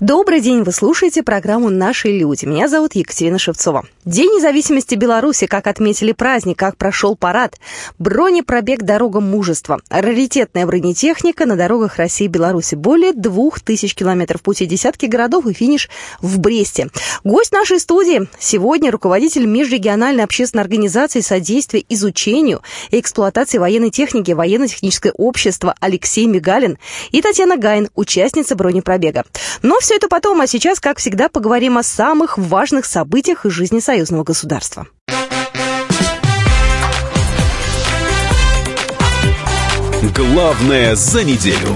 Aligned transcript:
Добрый 0.00 0.42
день, 0.42 0.62
вы 0.62 0.72
слушаете 0.72 1.22
программу 1.22 1.70
«Наши 1.70 2.08
люди». 2.08 2.44
Меня 2.44 2.68
зовут 2.68 2.94
Екатерина 2.94 3.38
Шевцова. 3.38 3.86
День 4.04 4.28
независимости 4.36 4.94
Беларуси, 4.94 5.46
как 5.46 5.66
отметили 5.66 6.12
праздник, 6.12 6.58
как 6.58 6.76
прошел 6.76 7.16
парад. 7.16 7.58
Бронепробег 7.98 8.82
«Дорога 8.82 9.20
мужества». 9.20 9.80
Раритетная 9.88 10.66
бронетехника 10.66 11.46
на 11.46 11.56
дорогах 11.56 11.96
России 11.96 12.26
и 12.26 12.28
Беларуси. 12.28 12.74
Более 12.74 13.14
двух 13.14 13.60
тысяч 13.60 13.94
километров 13.94 14.42
пути, 14.42 14.66
десятки 14.66 15.06
городов 15.06 15.46
и 15.46 15.54
финиш 15.54 15.88
в 16.20 16.40
Бресте. 16.40 16.88
Гость 17.24 17.52
нашей 17.52 17.80
студии 17.80 18.28
сегодня 18.38 18.90
руководитель 18.90 19.46
межрегиональной 19.46 20.24
общественной 20.24 20.62
организации 20.62 21.20
содействия 21.20 21.82
изучению 21.88 22.60
и 22.90 23.00
эксплуатации 23.00 23.56
военной 23.56 23.90
техники 23.90 24.32
военно-техническое 24.32 25.12
общество 25.12 25.74
Алексей 25.80 26.26
Мигалин 26.26 26.76
и 27.12 27.22
Татьяна 27.22 27.56
Гайн, 27.56 27.88
участница 27.94 28.56
бронепробега. 28.56 29.24
Но 29.62 29.80
все 29.86 29.94
это 29.94 30.08
потом, 30.08 30.40
а 30.40 30.48
сейчас, 30.48 30.80
как 30.80 30.98
всегда, 30.98 31.28
поговорим 31.28 31.78
о 31.78 31.84
самых 31.84 32.38
важных 32.38 32.86
событиях 32.86 33.46
из 33.46 33.52
жизни 33.52 33.78
союзного 33.78 34.24
государства. 34.24 34.88
Главное 40.12 40.96
за 40.96 41.22
неделю. 41.22 41.68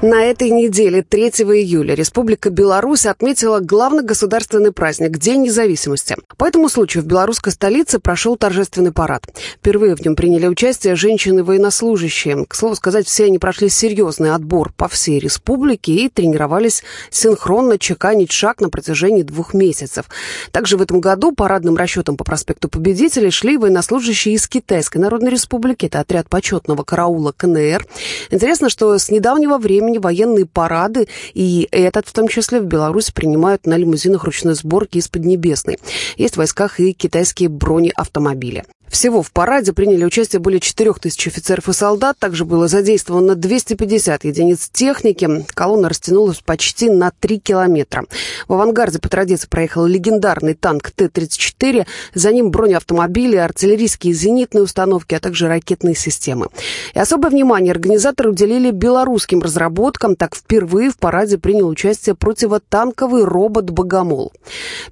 На 0.00 0.22
этой 0.26 0.50
неделе, 0.50 1.02
3 1.02 1.22
июля, 1.22 1.96
Республика 1.96 2.50
Беларусь 2.50 3.04
отметила 3.04 3.58
главный 3.58 4.04
государственный 4.04 4.70
праздник– 4.70 5.18
День 5.18 5.42
независимости. 5.42 6.14
По 6.36 6.44
этому 6.44 6.68
случаю 6.68 7.02
в 7.02 7.06
белорусской 7.06 7.50
столице 7.50 7.98
прошел 7.98 8.36
торжественный 8.36 8.92
парад. 8.92 9.26
Впервые 9.56 9.96
в 9.96 10.00
нем 10.00 10.14
приняли 10.14 10.46
участие 10.46 10.94
женщины-военнослужащие. 10.94 12.46
К 12.46 12.54
слову 12.54 12.76
сказать, 12.76 13.08
все 13.08 13.24
они 13.24 13.40
прошли 13.40 13.68
серьезный 13.68 14.32
отбор 14.32 14.72
по 14.76 14.86
всей 14.86 15.18
республике 15.18 15.90
и 15.90 16.08
тренировались 16.08 16.84
синхронно 17.10 17.76
чеканить 17.76 18.30
шаг 18.30 18.60
на 18.60 18.70
протяжении 18.70 19.22
двух 19.22 19.52
месяцев. 19.52 20.04
Также 20.52 20.76
в 20.76 20.82
этом 20.82 21.00
году 21.00 21.32
парадным 21.32 21.76
расчетом 21.76 22.16
по 22.16 22.22
проспекту 22.22 22.68
Победителей 22.68 23.32
шли 23.32 23.56
военнослужащие 23.56 24.36
из 24.36 24.46
Китайской 24.46 24.98
Народной 24.98 25.32
Республики. 25.32 25.86
Это 25.86 25.98
отряд 25.98 26.28
почетного 26.28 26.84
караула 26.84 27.32
КНР. 27.36 27.84
Интересно, 28.30 28.68
что 28.68 28.96
с 28.96 29.10
недавнего 29.10 29.58
времени 29.58 29.87
времени 29.88 29.98
военные 29.98 30.46
парады, 30.46 31.08
и 31.34 31.68
этот 31.70 32.06
в 32.08 32.12
том 32.12 32.28
числе 32.28 32.60
в 32.60 32.64
Беларуси 32.64 33.12
принимают 33.12 33.66
на 33.66 33.76
лимузинах 33.76 34.24
ручной 34.24 34.54
сборки 34.54 34.98
из 34.98 35.08
Поднебесной. 35.08 35.78
Есть 36.16 36.34
в 36.34 36.38
войсках 36.38 36.80
и 36.80 36.92
китайские 36.92 37.48
бронеавтомобили. 37.48 38.64
Всего 38.90 39.22
в 39.22 39.32
параде 39.32 39.72
приняли 39.72 40.04
участие 40.04 40.40
более 40.40 40.60
4 40.60 40.92
тысяч 40.94 41.26
офицеров 41.26 41.68
и 41.68 41.72
солдат. 41.72 42.18
Также 42.18 42.44
было 42.44 42.68
задействовано 42.68 43.34
250 43.34 44.24
единиц 44.24 44.70
техники. 44.72 45.44
Колонна 45.54 45.88
растянулась 45.88 46.38
почти 46.38 46.90
на 46.90 47.10
3 47.10 47.38
километра. 47.38 48.04
В 48.48 48.54
авангарде 48.54 48.98
по 48.98 49.08
традиции 49.08 49.46
проехал 49.46 49.86
легендарный 49.86 50.54
танк 50.54 50.90
Т-34. 50.90 51.86
За 52.14 52.32
ним 52.32 52.50
бронеавтомобили, 52.50 53.36
артиллерийские 53.36 54.14
зенитные 54.14 54.62
установки, 54.62 55.14
а 55.14 55.20
также 55.20 55.48
ракетные 55.48 55.94
системы. 55.94 56.48
И 56.94 56.98
особое 56.98 57.30
внимание 57.30 57.72
организаторы 57.72 58.30
уделили 58.30 58.70
белорусским 58.70 59.40
разработкам. 59.40 60.16
Так 60.16 60.34
впервые 60.34 60.90
в 60.90 60.96
параде 60.96 61.38
принял 61.38 61.68
участие 61.68 62.14
противотанковый 62.14 63.24
робот 63.24 63.70
«Богомол». 63.70 64.32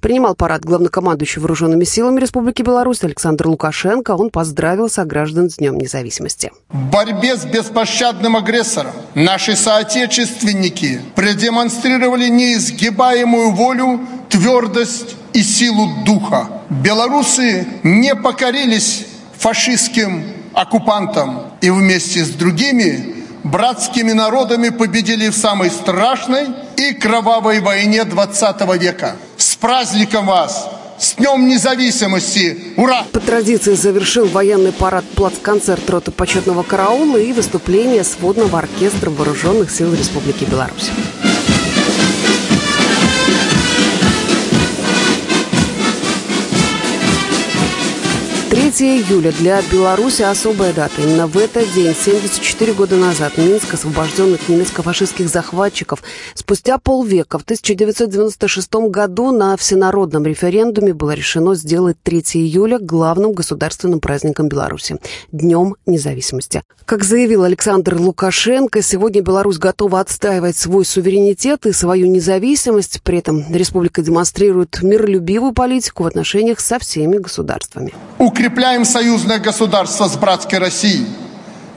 Принимал 0.01 0.35
парад 0.35 0.63
главнокомандующий 0.63 1.41
вооруженными 1.41 1.83
силами 1.83 2.19
Республики 2.19 2.61
Беларусь 2.61 3.03
Александр 3.03 3.47
Лукашенко 3.47 3.86
Лукашенко 3.87 4.11
он 4.15 4.29
поздравил 4.29 4.89
сограждан 4.89 5.49
с 5.49 5.55
Днем 5.55 5.77
независимости. 5.77 6.51
В 6.69 6.89
борьбе 6.89 7.37
с 7.37 7.45
беспощадным 7.45 8.35
агрессором 8.35 8.91
наши 9.15 9.55
соотечественники 9.55 11.01
продемонстрировали 11.15 12.27
неизгибаемую 12.27 13.51
волю, 13.51 14.01
твердость 14.29 15.15
и 15.33 15.41
силу 15.41 16.03
духа. 16.05 16.49
Белорусы 16.69 17.65
не 17.83 18.13
покорились 18.15 19.05
фашистским 19.37 20.23
оккупантам 20.53 21.53
и 21.61 21.69
вместе 21.69 22.25
с 22.25 22.29
другими 22.29 23.15
братскими 23.43 24.11
народами 24.11 24.69
победили 24.69 25.29
в 25.29 25.35
самой 25.35 25.69
страшной 25.69 26.47
и 26.75 26.93
кровавой 26.93 27.61
войне 27.61 28.03
20 28.03 28.81
века. 28.81 29.15
С 29.37 29.55
праздником 29.55 30.25
вас! 30.25 30.76
С 30.99 31.13
Днем 31.13 31.47
Независимости! 31.47 32.73
Ура! 32.75 33.05
По 33.11 33.19
традиции 33.19 33.75
завершил 33.75 34.25
военный 34.25 34.71
парад 34.71 35.05
плацконцерт 35.15 35.87
роты 35.91 36.09
почетного 36.09 36.63
караула 36.63 37.17
и 37.17 37.33
выступление 37.33 38.03
сводного 38.03 38.57
оркестра 38.57 39.11
Вооруженных 39.11 39.69
сил 39.69 39.93
Республики 39.93 40.45
Беларусь. 40.45 40.89
3 48.77 49.01
июля 49.01 49.31
для 49.31 49.59
Беларуси 49.71 50.21
особая 50.21 50.71
дата. 50.71 51.01
Именно 51.01 51.25
в 51.25 51.35
этот 51.35 51.73
день, 51.73 51.95
74 51.95 52.73
года 52.73 52.95
назад, 52.95 53.35
Минск, 53.39 53.73
освобожден 53.73 54.35
от 54.35 54.47
немецко-фашистских 54.47 55.29
захватчиков. 55.29 56.03
Спустя 56.35 56.77
полвека, 56.77 57.39
в 57.39 57.41
1996 57.41 58.71
году, 58.91 59.31
на 59.31 59.57
всенародном 59.57 60.27
референдуме 60.27 60.93
было 60.93 61.15
решено 61.15 61.55
сделать 61.55 61.97
3 62.03 62.19
июля 62.35 62.77
главным 62.77 63.31
государственным 63.31 63.99
праздником 63.99 64.47
Беларуси– 64.47 64.97
Днем 65.31 65.75
независимости. 65.87 66.61
Как 66.85 67.03
заявил 67.03 67.45
Александр 67.45 67.95
Лукашенко, 67.95 68.83
сегодня 68.83 69.21
Беларусь 69.21 69.57
готова 69.57 70.01
отстаивать 70.01 70.55
свой 70.55 70.85
суверенитет 70.85 71.65
и 71.65 71.71
свою 71.71 72.05
независимость. 72.05 73.01
При 73.01 73.17
этом 73.17 73.43
республика 73.51 74.03
демонстрирует 74.03 74.83
миролюбивую 74.83 75.53
политику 75.53 76.03
в 76.03 76.07
отношениях 76.07 76.59
со 76.59 76.77
всеми 76.77 77.17
государствами 77.17 77.93
укрепляем 78.67 78.83
союзное 78.83 79.39
государство 79.39 80.09
с 80.09 80.17
братской 80.17 80.59
Россией, 80.59 81.07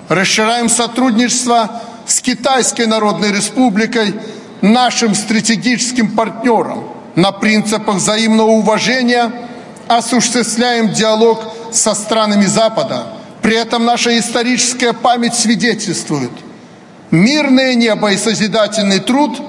расширяем 0.08 0.68
сотрудничество 0.68 1.82
с 2.04 2.20
Китайской 2.20 2.86
Народной 2.86 3.30
Республикой, 3.30 4.14
нашим 4.60 5.14
стратегическим 5.14 6.16
партнером. 6.16 6.88
На 7.14 7.30
принципах 7.30 7.94
взаимного 7.96 8.50
уважения 8.50 9.30
осуществляем 9.86 10.92
диалог 10.92 11.40
со 11.70 11.94
странами 11.94 12.46
Запада. 12.46 13.06
При 13.40 13.54
этом 13.54 13.84
наша 13.84 14.18
историческая 14.18 14.92
память 14.92 15.34
свидетельствует, 15.34 16.32
мирное 17.12 17.74
небо 17.74 18.10
и 18.10 18.16
созидательный 18.16 18.98
труд 18.98 19.40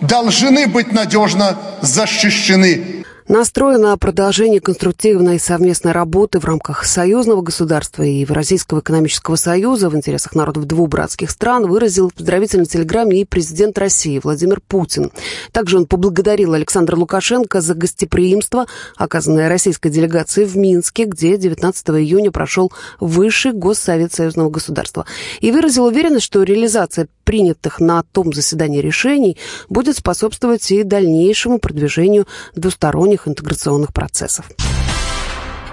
должны 0.00 0.66
быть 0.66 0.92
надежно 0.92 1.56
защищены 1.80 3.04
настроена 3.28 3.90
на 3.90 3.96
продолжение 3.96 4.60
конструктивной 4.60 5.38
совместной 5.38 5.92
работы 5.92 6.40
в 6.40 6.44
рамках 6.44 6.84
союзного 6.84 7.42
государства 7.42 8.02
и 8.02 8.20
Евразийского 8.20 8.80
экономического 8.80 9.36
союза 9.36 9.90
в 9.90 9.96
интересах 9.96 10.34
народов 10.34 10.64
двух 10.64 10.88
братских 10.88 11.30
стран 11.30 11.66
выразил 11.66 12.08
в 12.08 12.14
поздравительной 12.14 12.66
телеграмме 12.66 13.20
и 13.20 13.24
президент 13.24 13.78
России 13.78 14.20
Владимир 14.22 14.60
Путин. 14.66 15.10
Также 15.52 15.76
он 15.76 15.86
поблагодарил 15.86 16.54
Александра 16.54 16.96
Лукашенко 16.96 17.60
за 17.60 17.74
гостеприимство, 17.74 18.66
оказанное 18.96 19.48
российской 19.48 19.90
делегацией 19.90 20.46
в 20.46 20.56
Минске, 20.56 21.04
где 21.04 21.36
19 21.36 21.90
июня 21.90 22.30
прошел 22.30 22.72
Высший 22.98 23.52
Госсовет 23.52 24.12
Союзного 24.12 24.50
государства, 24.50 25.04
и 25.40 25.52
выразил 25.52 25.84
уверенность, 25.84 26.24
что 26.24 26.42
реализация 26.42 27.08
принятых 27.28 27.78
на 27.78 28.04
том 28.04 28.32
заседании 28.32 28.80
решений 28.80 29.36
будет 29.68 29.98
способствовать 29.98 30.70
и 30.70 30.82
дальнейшему 30.82 31.58
продвижению 31.58 32.26
двусторонних 32.54 33.28
интеграционных 33.28 33.92
процессов. 33.92 34.46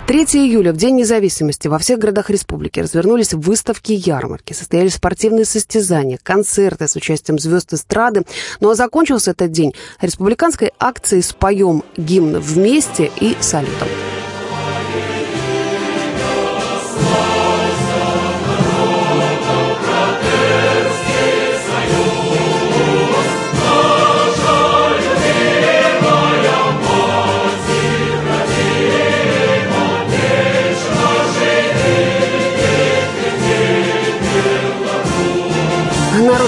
3 0.05 0.23
июля, 0.23 0.73
в 0.73 0.75
День 0.75 0.97
независимости, 0.97 1.69
во 1.69 1.79
всех 1.79 1.99
городах 1.99 2.29
республики 2.29 2.81
развернулись 2.81 3.33
выставки 3.33 3.93
и 3.93 3.95
ярмарки, 3.95 4.51
состоялись 4.51 4.95
спортивные 4.95 5.45
состязания, 5.45 6.19
концерты 6.21 6.89
с 6.89 6.95
участием 6.97 7.39
звезд 7.39 7.73
эстрады. 7.73 8.25
Ну 8.59 8.69
а 8.69 8.75
закончился 8.75 9.31
этот 9.31 9.51
день 9.51 9.73
республиканской 10.01 10.73
акцией 10.77 11.23
«Споем 11.23 11.83
гимн 11.95 12.37
вместе» 12.37 13.09
и 13.21 13.37
салютом. 13.39 13.87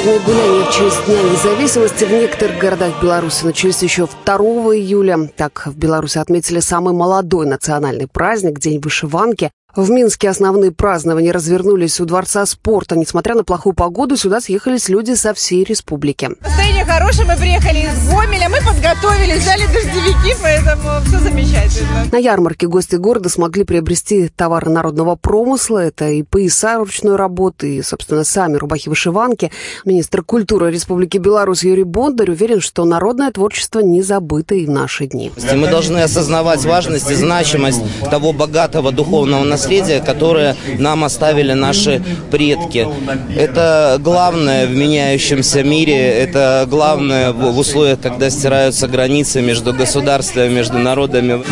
Народные 0.07 0.25
гуляния 0.25 0.63
в 0.63 0.71
честь 0.71 1.05
Дня 1.05 1.21
независимости 1.21 2.05
в 2.05 2.11
некоторых 2.11 2.57
городах 2.59 3.01
Беларуси 3.01 3.43
начались 3.43 3.83
еще 3.83 4.07
2 4.25 4.37
июля. 4.37 5.29
Так, 5.35 5.63
в 5.65 5.77
Беларуси 5.77 6.17
отметили 6.17 6.61
самый 6.61 6.93
молодой 6.93 7.45
национальный 7.45 8.07
праздник– 8.07 8.57
День 8.61 8.79
вышиванки. 8.79 9.51
В 9.75 9.91
Минске 9.91 10.29
основные 10.29 10.71
празднования 10.71 11.31
развернулись 11.31 11.99
у 11.99 12.05
Дворца 12.05 12.45
спорта. 12.47 12.95
Несмотря 12.95 13.35
на 13.35 13.43
плохую 13.43 13.73
погоду, 13.73 14.17
сюда 14.17 14.41
съехались 14.41 14.89
люди 14.89 15.13
со 15.13 15.35
всей 15.35 15.63
республики. 15.65 16.31
Настроение 16.41 16.83
хорошее, 16.83 17.27
мы 17.27 17.35
приехали 17.35 17.79
из 17.81 18.09
Гомеля, 18.09 18.49
мы 18.49 18.57
подготовились, 18.57 19.41
взяли 19.41 19.67
дождевики, 19.67 20.35
поэтому 20.41 20.81
все 21.05 21.19
замечательно. 21.19 22.07
На 22.11 22.17
ярмарке 22.17 22.65
гости 22.65 22.95
города 22.95 23.29
смогли 23.29 23.65
приобрести 23.65 24.29
товары 24.29 24.71
народного 24.71 25.15
промысла. 25.15 25.79
Это 25.79 26.09
и 26.09 26.23
пояса 26.23 26.77
ручной 26.79 27.15
работы, 27.15 27.75
и, 27.75 27.81
собственно, 27.83 28.23
сами 28.23 28.55
рубахи-вышиванки. 28.55 29.51
Министр 29.85 30.23
культуры 30.23 30.71
Республики 30.71 31.17
Беларусь 31.17 31.63
Юрий 31.63 31.83
Бондарь 31.83 32.31
уверен, 32.31 32.61
что 32.61 32.83
народное 32.85 33.31
творчество 33.31 33.81
не 33.81 34.01
забыто 34.01 34.55
и 34.55 34.65
в 34.65 34.71
наши 34.71 35.05
дни. 35.05 35.31
Мы 35.53 35.67
должны 35.67 35.99
осознавать 35.99 36.65
важность 36.65 37.11
и 37.11 37.15
значимость 37.15 37.81
того 38.09 38.33
богатого 38.33 38.91
духовного 38.91 39.43
наследия, 39.43 39.56
наследие, 39.57 39.99
которое 40.01 40.55
нам 40.77 41.03
оставили 41.03 41.53
наши 41.53 42.01
предки. 42.29 42.87
Это 43.35 43.97
главное 43.99 44.67
в 44.67 44.75
меняющемся 44.75 45.63
мире, 45.63 45.97
это 45.97 46.67
главное 46.69 47.31
в 47.31 47.57
условиях, 47.57 47.99
когда 47.99 48.29
стираются 48.29 48.87
границы 48.87 49.41
между 49.41 49.73
государствами, 49.73 50.53
между 50.53 50.77
народами. 50.77 51.43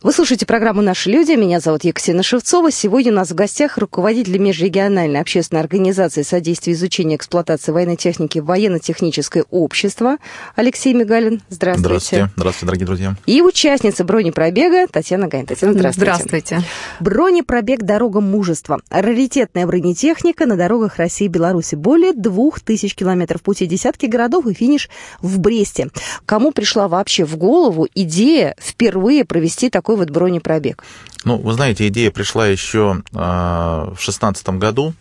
Вы 0.00 0.12
слушаете 0.12 0.46
программу 0.46 0.80
«Наши 0.80 1.10
люди». 1.10 1.32
Меня 1.32 1.58
зовут 1.58 1.82
Екатерина 1.82 2.22
Шевцова. 2.22 2.70
Сегодня 2.70 3.10
у 3.10 3.16
нас 3.16 3.30
в 3.30 3.34
гостях 3.34 3.78
руководитель 3.78 4.38
межрегиональной 4.38 5.20
общественной 5.20 5.60
организации 5.60 6.22
содействия 6.22 6.74
изучения 6.74 7.14
и 7.14 7.16
эксплуатации 7.16 7.72
военной 7.72 7.96
техники 7.96 8.38
военно-техническое 8.38 9.44
общество 9.50 10.18
Алексей 10.54 10.94
Мигалин. 10.94 11.42
Здравствуйте. 11.48 11.88
Здравствуйте. 11.88 12.30
Здравствуйте, 12.36 12.66
дорогие 12.66 12.86
друзья. 12.86 13.16
И 13.26 13.42
участница 13.42 14.04
бронепробега 14.04 14.86
Татьяна 14.86 15.26
Гайн. 15.26 15.46
Татьяна, 15.46 15.72
здравствуйте. 15.72 16.12
Здравствуйте. 16.12 16.62
Бронепробег 17.00 17.82
«Дорога 17.82 18.20
мужества». 18.20 18.80
Раритетная 18.90 19.66
бронетехника 19.66 20.46
на 20.46 20.56
дорогах 20.56 20.98
России 20.98 21.24
и 21.24 21.28
Беларуси. 21.28 21.74
Более 21.74 22.12
двух 22.12 22.60
тысяч 22.60 22.94
километров 22.94 23.42
пути, 23.42 23.66
десятки 23.66 24.06
городов 24.06 24.46
и 24.46 24.54
финиш 24.54 24.90
в 25.20 25.40
Бресте. 25.40 25.88
Кому 26.24 26.52
пришла 26.52 26.86
вообще 26.86 27.24
в 27.24 27.36
голову 27.36 27.88
идея 27.96 28.54
впервые 28.60 29.24
провести 29.24 29.70
такой 29.70 29.88
вот 29.98 30.10
бронепробег? 30.10 30.82
Ну, 31.24 31.36
вы 31.36 31.52
знаете, 31.52 31.86
идея 31.88 32.10
пришла 32.10 32.46
еще 32.46 33.02
э, 33.12 33.16
в 33.16 33.96
2016 33.96 34.48
году, 34.50 34.94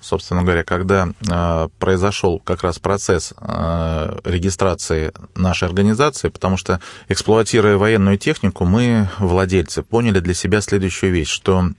собственно 0.00 0.42
говоря, 0.42 0.62
когда 0.62 1.08
э, 1.28 1.68
произошел 1.78 2.38
как 2.38 2.62
раз 2.62 2.78
процесс 2.78 3.34
э, 3.38 4.18
регистрации 4.24 5.12
нашей 5.34 5.68
организации, 5.68 6.28
потому 6.28 6.56
что, 6.56 6.80
эксплуатируя 7.08 7.76
военную 7.76 8.18
технику, 8.18 8.64
мы, 8.64 9.08
владельцы, 9.18 9.82
поняли 9.82 10.20
для 10.20 10.34
себя 10.34 10.60
следующую 10.60 11.12
вещь, 11.12 11.30
что 11.30 11.70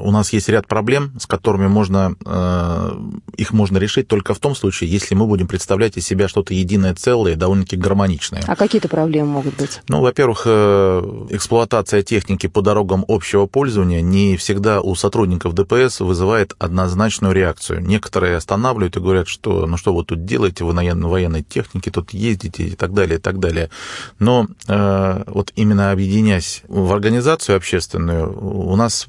у 0.00 0.10
нас 0.10 0.32
есть 0.32 0.48
ряд 0.48 0.66
проблем, 0.66 1.12
с 1.18 1.26
которыми 1.26 1.66
можно, 1.66 2.14
э, 2.24 2.90
их 3.36 3.52
можно 3.52 3.78
решить 3.78 4.08
только 4.08 4.34
в 4.34 4.38
том 4.38 4.54
случае, 4.54 4.90
если 4.90 5.14
мы 5.14 5.26
будем 5.26 5.46
представлять 5.46 5.96
из 5.96 6.06
себя 6.06 6.28
что-то 6.28 6.54
единое 6.54 6.94
целое, 6.94 7.36
довольно-таки 7.36 7.76
гармоничное. 7.76 8.42
А 8.46 8.56
какие-то 8.56 8.88
проблемы 8.88 9.28
могут 9.28 9.56
быть? 9.56 9.80
Ну, 9.88 10.00
во-первых, 10.00 10.42
э, 10.46 11.26
эксплуатация 11.30 12.02
техники 12.02 12.46
по 12.46 12.62
дорогам 12.62 13.04
общего 13.08 13.46
пользования 13.46 14.00
не 14.00 14.36
всегда 14.36 14.80
у 14.80 14.94
сотрудников 14.94 15.54
ДПС 15.54 16.00
вызывает 16.00 16.54
однозначную 16.58 17.34
реакцию. 17.34 17.82
Некоторые 17.82 18.36
останавливают 18.36 18.96
и 18.96 19.00
говорят, 19.00 19.28
что 19.28 19.66
ну 19.66 19.76
что 19.76 19.94
вы 19.94 20.04
тут 20.04 20.24
делаете, 20.24 20.64
вы 20.64 20.72
на 20.72 21.08
военной 21.08 21.42
технике 21.42 21.90
тут 21.90 22.12
ездите 22.12 22.64
и 22.64 22.76
так 22.76 22.92
далее, 22.92 23.18
и 23.18 23.20
так 23.20 23.38
далее. 23.38 23.70
Но 24.18 24.46
э, 24.68 25.22
вот 25.26 25.52
именно 25.56 25.90
объединяясь 25.90 26.62
в 26.68 26.92
организацию 26.92 27.56
общественную, 27.56 28.36
у 28.38 28.76
нас 28.76 29.08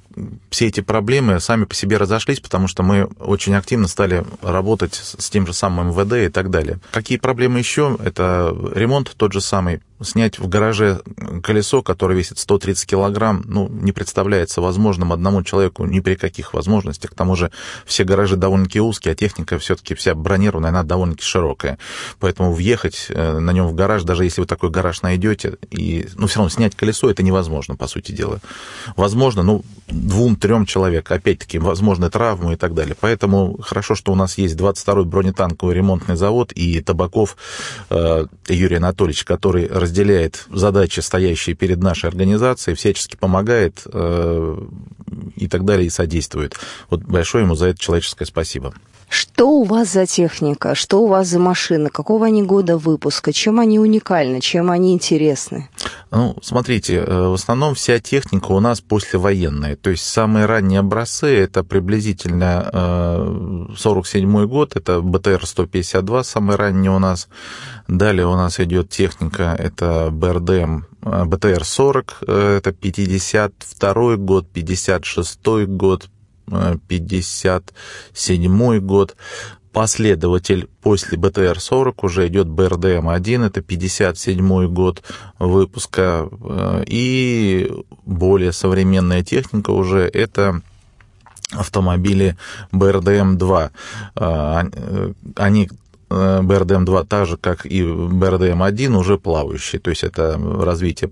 все 0.50 0.67
эти 0.68 0.82
проблемы 0.82 1.40
сами 1.40 1.66
по 1.66 1.74
себе 1.74 1.98
разошлись, 1.98 2.40
потому 2.40 2.68
что 2.68 2.84
мы 2.84 3.06
очень 3.20 3.56
активно 3.56 3.88
стали 3.88 4.24
работать 4.42 4.96
с 4.96 5.30
тем 5.30 5.48
же 5.48 5.54
самым 5.54 5.90
МВД 5.90 6.14
и 6.14 6.30
так 6.30 6.50
далее. 6.50 6.80
Какие 6.92 7.18
проблемы 7.18 7.60
еще? 7.60 7.98
Это 8.04 8.56
ремонт 8.74 9.14
тот 9.18 9.34
же 9.34 9.42
самый 9.42 9.82
снять 10.02 10.40
в 10.40 10.48
гараже 10.48 11.02
колесо, 11.44 11.82
которое 11.82 12.16
весит 12.16 12.38
130 12.40 12.86
килограмм, 12.86 13.44
ну, 13.46 13.68
не 13.70 13.92
представляется 13.92 14.62
возможным 14.62 15.14
одному 15.14 15.44
человеку 15.44 15.86
ни 15.86 16.00
при 16.00 16.16
каких 16.16 16.54
возможностях. 16.54 17.12
К 17.12 17.16
тому 17.16 17.36
же 17.36 17.52
все 17.86 18.04
гаражи 18.04 18.36
довольно-таки 18.36 18.80
узкие, 18.80 19.14
а 19.14 19.16
техника 19.16 19.58
все-таки 19.58 19.96
вся 19.96 20.16
бронированная, 20.16 20.70
она 20.70 20.84
довольно-таки 20.84 21.26
широкая. 21.26 21.78
Поэтому 22.20 22.54
въехать 22.54 23.08
э, 23.10 23.40
на 23.40 23.52
нем 23.52 23.68
в 23.68 23.74
гараж, 23.74 24.04
даже 24.04 24.24
если 24.24 24.42
вы 24.42 24.48
такой 24.48 24.70
гараж 24.70 25.02
найдете, 25.02 25.58
и, 25.72 26.08
ну, 26.16 26.28
все 26.28 26.40
равно 26.40 26.50
снять 26.50 26.76
колесо, 26.76 27.10
это 27.10 27.24
невозможно, 27.24 27.76
по 27.76 27.88
сути 27.88 28.12
дела. 28.12 28.40
Возможно, 28.96 29.44
ну, 29.44 29.64
двум-трем 29.88 30.66
человек, 30.66 31.10
опять-таки, 31.12 31.60
возможны 31.60 32.10
травмы 32.10 32.54
и 32.54 32.56
так 32.56 32.74
далее. 32.74 32.96
Поэтому 33.00 33.58
хорошо, 33.62 33.96
что 33.96 34.12
у 34.12 34.16
нас 34.16 34.38
есть 34.38 34.56
22-й 34.56 35.06
бронетанковый 35.06 35.76
ремонтный 35.76 36.16
завод 36.16 36.52
и 36.54 36.82
Табаков 36.82 37.38
э, 37.90 38.26
Юрий 38.48 38.78
Анатольевич, 38.78 39.24
который 39.24 39.68
разделяет 39.88 40.46
задачи, 40.50 41.00
стоящие 41.00 41.56
перед 41.56 41.80
нашей 41.80 42.10
организацией, 42.10 42.76
всячески 42.76 43.16
помогает 43.16 43.82
э, 43.86 44.58
и 45.36 45.48
так 45.48 45.66
далее, 45.66 45.88
и 45.88 45.90
содействует. 45.90 46.56
Вот 46.90 47.02
большое 47.02 47.46
ему 47.46 47.56
за 47.56 47.68
это 47.68 47.80
человеческое 47.80 48.26
спасибо. 48.26 48.74
Что 49.10 49.52
у 49.52 49.64
вас 49.64 49.94
за 49.94 50.06
техника? 50.06 50.76
Что 50.76 51.04
у 51.04 51.08
вас 51.08 51.28
за 51.28 51.40
машины? 51.40 51.90
Какого 51.90 52.26
они 52.26 52.44
года 52.44 52.78
выпуска? 52.78 53.32
Чем 53.32 53.60
они 53.60 53.80
уникальны? 53.80 54.42
Чем 54.42 54.70
они 54.70 54.94
интересны? 54.94 55.70
Ну, 56.12 56.36
смотрите, 56.42 56.96
э, 56.96 57.28
в 57.28 57.34
основном 57.34 57.74
вся 57.74 58.00
техника 58.00 58.52
у 58.52 58.60
нас 58.60 58.82
послевоенная. 58.82 59.78
То 59.78 59.92
есть 59.92 60.04
самые 60.04 60.46
ранние 60.46 60.82
образцы, 60.82 61.28
это 61.28 61.64
приблизительно 61.64 63.68
47 63.78 64.38
э, 64.38 64.46
год, 64.46 64.76
это 64.76 65.00
БТР-152, 65.00 66.24
самый 66.24 66.58
ранний 66.58 66.90
у 66.90 67.00
нас. 67.00 67.30
Далее 67.88 68.28
у 68.28 68.36
нас 68.36 68.60
идет 68.60 68.90
техника, 68.90 69.56
это 69.58 70.10
БРДМ 70.12 70.84
БТР-40, 71.02 72.14
э, 72.28 72.58
это 72.58 72.72
52 72.72 74.16
год, 74.18 74.48
56 74.52 75.40
год, 75.68 76.10
57 76.88 78.80
год. 78.80 79.16
Последователь 79.74 80.68
после 80.82 81.18
БТР-40 81.20 81.96
уже 82.02 82.28
идет 82.28 82.48
БРДМ-1, 82.48 83.46
это 83.46 83.62
57 83.62 84.68
год 84.74 85.04
выпуска. 85.38 86.28
И 86.88 87.70
более 88.04 88.54
современная 88.54 89.24
техника 89.24 89.70
уже 89.72 90.08
это 90.08 90.62
автомобили 91.52 92.38
БРДМ-2. 92.72 93.72
Они 95.36 95.70
БРДМ-2 96.10 97.06
так 97.06 97.28
же, 97.28 97.38
как 97.38 97.66
и 97.68 97.84
БРДМ-1, 97.84 98.96
уже 98.96 99.18
плавающие. 99.20 99.80
То 99.80 99.92
есть 99.92 100.04
это 100.04 100.40
развитие 100.60 101.12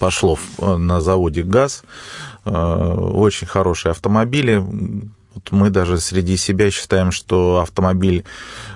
пошло 0.00 0.38
на 0.58 1.00
заводе 1.00 1.42
ГАЗ. 1.44 1.84
Э, 2.46 2.94
очень 2.94 3.46
хорошие 3.46 3.90
автомобили. 3.90 4.56
Вот 5.34 5.50
мы 5.50 5.70
даже 5.70 5.98
среди 5.98 6.36
себя 6.36 6.70
считаем, 6.70 7.10
что 7.10 7.58
автомобиль 7.60 8.24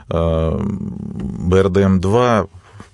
э, 0.08 0.58
БРДМ-2 0.58 2.50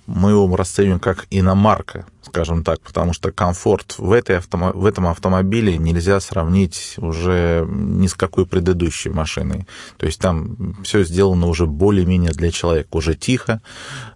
мы 0.06 0.30
его 0.30 0.54
расцениваем 0.56 1.00
как 1.00 1.26
иномарка, 1.30 2.06
скажем 2.22 2.62
так, 2.64 2.80
потому 2.80 3.12
что 3.12 3.32
комфорт 3.32 3.96
в, 3.98 4.12
этой 4.12 4.38
автомо... 4.38 4.72
в 4.72 4.86
этом 4.86 5.06
автомобиле 5.06 5.76
нельзя 5.78 6.20
сравнить 6.20 6.94
уже 6.98 7.66
ни 7.68 8.06
с 8.06 8.14
какой 8.14 8.46
предыдущей 8.46 9.10
машиной. 9.10 9.66
То 9.96 10.06
есть 10.06 10.20
там 10.20 10.76
все 10.82 11.04
сделано 11.04 11.46
уже 11.46 11.66
более-менее 11.66 12.30
для 12.30 12.50
человека, 12.50 12.88
уже 12.92 13.14
тихо, 13.14 13.60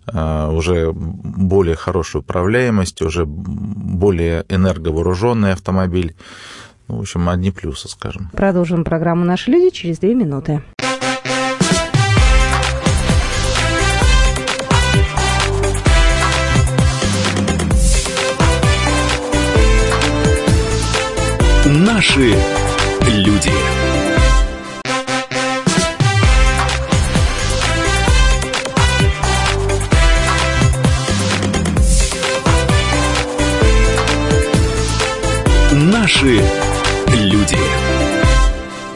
э, 0.07 0.51
уже 0.51 0.93
более 0.93 1.77
хорошая 1.77 2.23
управляемость, 2.23 3.03
уже 3.03 3.25
более 3.27 4.45
энерговооруженный 4.49 5.53
автомобиль. 5.53 6.15
Ну, 6.89 6.97
в 6.97 7.01
общем, 7.01 7.29
одни 7.29 7.51
плюсы, 7.51 7.89
скажем. 7.89 8.31
Продолжим 8.33 8.85
программу 8.85 9.25
«Наши 9.25 9.51
люди» 9.51 9.71
через 9.71 9.99
две 9.99 10.15
минуты. 10.15 10.63
Наши 21.73 22.35
люди. 23.07 23.53
Наши. 35.73 36.60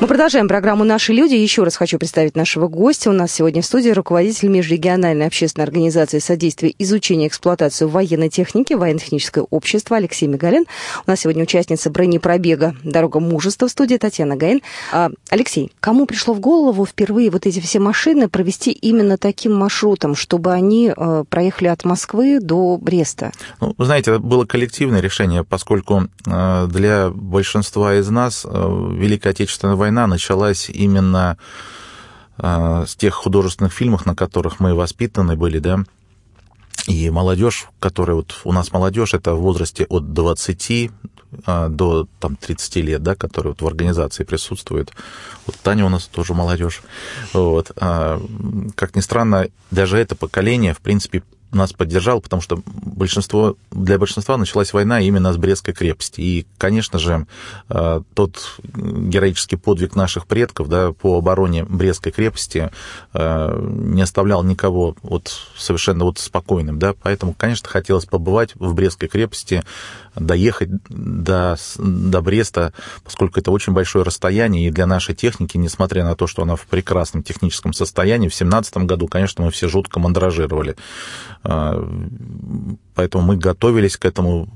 Мы 0.05 0.09
продолжаем 0.09 0.49
программу 0.49 0.85
«Наши 0.85 1.15
люди». 1.15 1.35
Еще 1.35 1.65
раз 1.65 1.77
хочу 1.77 1.99
представить 1.99 2.37
нашего 2.37 2.69
гостя. 2.69 3.09
У 3.09 3.15
нас 3.15 3.33
сегодня 3.33 3.63
в 3.63 3.65
студии 3.65 3.89
руководитель 3.89 4.49
межрегиональной 4.49 5.27
общественной 5.27 5.65
организации 5.65 6.19
содействия 6.19 6.75
изучения 6.79 7.25
и 7.25 7.29
эксплуатации 7.29 7.87
военной 7.87 8.29
техники 8.29 8.75
военно-техническое 8.75 9.47
общество 9.49 9.97
Алексей 9.97 10.27
Мигалин. 10.27 10.67
У 11.07 11.11
нас 11.11 11.21
сегодня 11.21 11.45
участница 11.45 11.89
бронепробега 11.89 12.77
«Дорога 12.85 13.19
мужества» 13.19 13.67
в 13.67 13.71
студии 13.71 13.97
Татьяна 13.97 14.37
Гаин. 14.37 14.61
А, 14.93 15.09
Алексей, 15.31 15.73
кому 15.81 16.05
пришло 16.05 16.35
в 16.35 16.41
голову 16.41 16.85
впервые 16.85 17.31
вот 17.31 17.47
эти 17.47 17.61
все 17.61 17.79
машины 17.79 18.29
провести 18.29 18.73
именно 18.73 19.17
таким 19.17 19.55
маршрутом, 19.55 20.17
чтобы 20.17 20.53
они 20.53 20.93
э, 20.95 21.25
проехали 21.31 21.69
от 21.69 21.87
Москвы 21.87 22.41
до 22.41 22.77
Бреста? 22.77 23.33
Ну, 23.59 23.75
вы 23.79 23.87
знаете, 23.87 24.11
это 24.11 24.21
было 24.21 24.45
коллективное 24.45 25.01
решение, 25.01 25.45
поскольку 25.45 26.11
э, 26.27 26.67
для 26.69 27.09
большинства 27.09 27.95
из 27.95 28.11
нас 28.11 28.45
э, 28.45 28.49
Великая 28.51 29.31
Отечественная 29.31 29.77
война 29.77 29.94
началась 30.07 30.69
именно 30.69 31.37
э, 32.39 32.85
с 32.87 32.97
тех 32.97 33.15
художественных 33.15 33.73
фильмов, 33.73 34.07
на 34.07 34.15
которых 34.15 34.61
мы 34.61 34.75
воспитаны 34.75 35.37
были, 35.37 35.59
да, 35.59 35.85
и 36.87 37.09
молодежь, 37.09 37.67
которая 37.79 38.17
вот 38.17 38.35
у 38.45 38.53
нас 38.53 38.73
молодежь, 38.73 39.15
это 39.15 39.35
в 39.35 39.41
возрасте 39.41 39.87
от 39.89 40.13
20 40.13 40.91
а, 41.47 41.69
до 41.69 42.07
там, 42.21 42.37
30 42.37 42.77
лет, 42.77 43.03
да, 43.03 43.15
которые 43.15 43.53
вот 43.53 43.63
в 43.63 43.67
организации 43.67 44.25
присутствуют. 44.25 44.93
Вот 45.47 45.57
Таня 45.57 45.87
у 45.87 45.89
нас 45.89 46.07
тоже 46.07 46.35
молодежь. 46.35 46.83
Вот. 47.33 47.73
А, 47.77 48.21
как 48.75 48.97
ни 48.97 49.01
странно, 49.01 49.49
даже 49.71 49.99
это 49.99 50.15
поколение, 50.15 50.75
в 50.75 50.81
принципе, 50.81 51.23
нас 51.55 51.73
поддержал, 51.73 52.21
потому 52.21 52.43
что 52.43 52.63
большинство, 52.67 53.57
для 53.71 53.99
большинства 53.99 54.37
началась 54.37 54.73
война 54.73 55.01
именно 55.01 55.33
с 55.33 55.37
Брестской 55.37 55.75
крепости. 55.75 56.21
И, 56.21 56.47
конечно 56.59 56.99
же, 56.99 57.27
э, 57.69 58.01
тот 58.15 58.59
героический 58.75 59.57
подвиг 59.57 59.97
наших 59.97 60.27
предков 60.27 60.69
да, 60.69 60.93
по 60.93 61.19
обороне 61.19 61.65
Брестской 61.65 62.13
крепости 62.13 62.71
э, 63.13 63.69
не 63.71 64.03
оставлял 64.03 64.43
никого 64.45 64.97
вот 65.03 65.33
совершенно 65.57 66.05
вот 66.05 66.19
спокойным. 66.19 66.79
Да? 66.79 66.95
Поэтому, 67.03 67.35
конечно, 67.37 67.69
хотелось 67.69 68.07
побывать 68.07 68.55
в 68.55 68.75
Брестской 68.75 69.09
крепости, 69.09 69.63
доехать 70.17 70.69
до, 70.89 71.57
до 71.79 72.23
Бреста, 72.23 72.73
поскольку 73.03 73.41
это 73.41 73.51
очень 73.51 73.73
большое 73.73 74.05
расстояние, 74.05 74.69
и 74.69 74.71
для 74.71 74.87
нашей 74.87 75.15
техники, 75.15 75.57
несмотря 75.57 76.05
на 76.05 76.15
то, 76.15 76.27
что 76.27 76.43
она 76.43 76.57
в 76.57 76.67
прекрасном 76.67 77.23
техническом 77.23 77.73
состоянии, 77.73 78.29
в 78.29 78.37
2017 78.37 78.77
году, 78.79 79.09
конечно, 79.09 79.45
мы 79.45 79.51
все 79.51 79.69
жутко 79.69 80.01
мандражировали. 80.01 80.77
А, 81.43 81.87
поэтому 82.95 83.25
мы 83.25 83.37
готовились 83.37 83.97
к 83.97 84.05
этому 84.05 84.49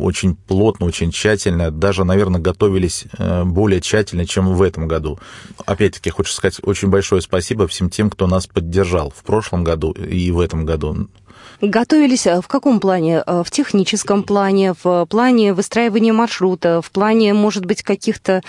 очень 0.00 0.34
плотно, 0.36 0.86
очень 0.86 1.10
тщательно, 1.10 1.70
даже, 1.70 2.04
наверное, 2.04 2.40
готовились 2.40 3.04
э, 3.18 3.44
более 3.44 3.80
тщательно, 3.80 4.26
чем 4.26 4.54
в 4.54 4.62
этом 4.62 4.88
году. 4.88 5.18
Опять-таки, 5.66 6.10
хочу 6.10 6.32
сказать 6.32 6.60
очень 6.62 6.88
большое 6.88 7.20
спасибо 7.22 7.66
всем 7.68 7.90
тем, 7.90 8.10
кто 8.10 8.26
нас 8.26 8.46
поддержал 8.46 9.12
в 9.14 9.22
прошлом 9.22 9.64
году 9.64 9.92
и 9.92 10.30
в 10.30 10.40
этом 10.40 10.64
году. 10.64 11.08
Готовились 11.60 12.26
э, 12.26 12.40
в 12.40 12.48
каком 12.48 12.80
плане? 12.80 13.22
Э, 13.26 13.42
в 13.44 13.50
техническом 13.50 14.22
плане, 14.22 14.74
в 14.82 15.06
плане 15.06 15.52
выстраивания 15.52 16.12
маршрута, 16.12 16.80
в 16.82 16.90
плане, 16.90 17.34
может 17.34 17.66
быть, 17.66 17.82
каких-то 17.82 18.42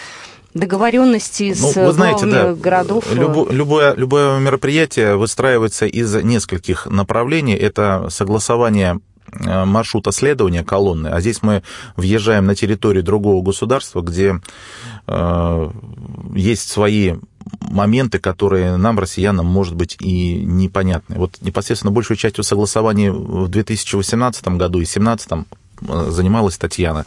договоренности 0.53 1.55
ну, 1.59 1.71
с 1.71 1.75
вы 1.75 1.91
знаете, 1.91 2.25
да, 2.25 2.53
городов? 2.53 3.05
Любо, 3.13 3.47
любое, 3.51 3.95
любое 3.95 4.39
мероприятие 4.39 5.15
выстраивается 5.15 5.85
из 5.85 6.13
нескольких 6.15 6.85
направлений. 6.87 7.55
Это 7.55 8.07
согласование 8.09 8.99
э, 9.33 9.65
маршрута 9.65 10.11
следования 10.11 10.63
колонны, 10.63 11.07
а 11.07 11.21
здесь 11.21 11.41
мы 11.41 11.63
въезжаем 11.95 12.45
на 12.45 12.55
территорию 12.55 13.03
другого 13.03 13.41
государства, 13.41 14.01
где 14.01 14.35
э, 14.35 14.39
есть 15.07 16.69
свои 16.69 17.15
моменты, 17.61 18.19
которые 18.19 18.77
нам, 18.77 18.99
россиянам, 18.99 19.45
может 19.45 19.75
быть, 19.75 19.97
и 19.99 20.35
непонятны. 20.43 21.17
Вот 21.17 21.37
непосредственно 21.41 21.91
большую 21.91 22.17
частью 22.17 22.43
согласований 22.43 23.09
в 23.09 23.47
2018 23.47 24.47
году 24.49 24.79
и 24.79 24.85
2017 24.85 25.29
э, 25.31 26.09
занималась 26.09 26.57
Татьяна. 26.57 27.05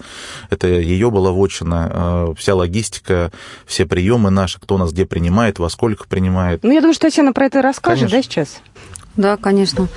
Это 0.51 0.67
ее 0.67 1.11
была 1.11 1.33
вотчина, 1.33 1.91
э, 1.93 2.35
вся 2.37 2.55
логистика, 2.55 3.31
все 3.67 3.87
приемы 3.87 4.31
наши, 4.31 4.59
кто 4.61 4.79
нас 4.79 4.93
где 4.93 5.07
принимает, 5.07 5.59
во 5.59 5.69
сколько 5.69 6.07
принимает. 6.09 6.63
Ну, 6.63 6.73
я 6.73 6.81
думаю, 6.81 6.95
что 6.95 7.09
Татьяна 7.09 7.33
про 7.33 7.47
это 7.47 7.63
расскажет, 7.63 8.11
конечно. 8.11 8.19
да, 8.19 8.23
сейчас? 8.23 8.61
Да, 9.17 9.37
конечно. 9.37 9.89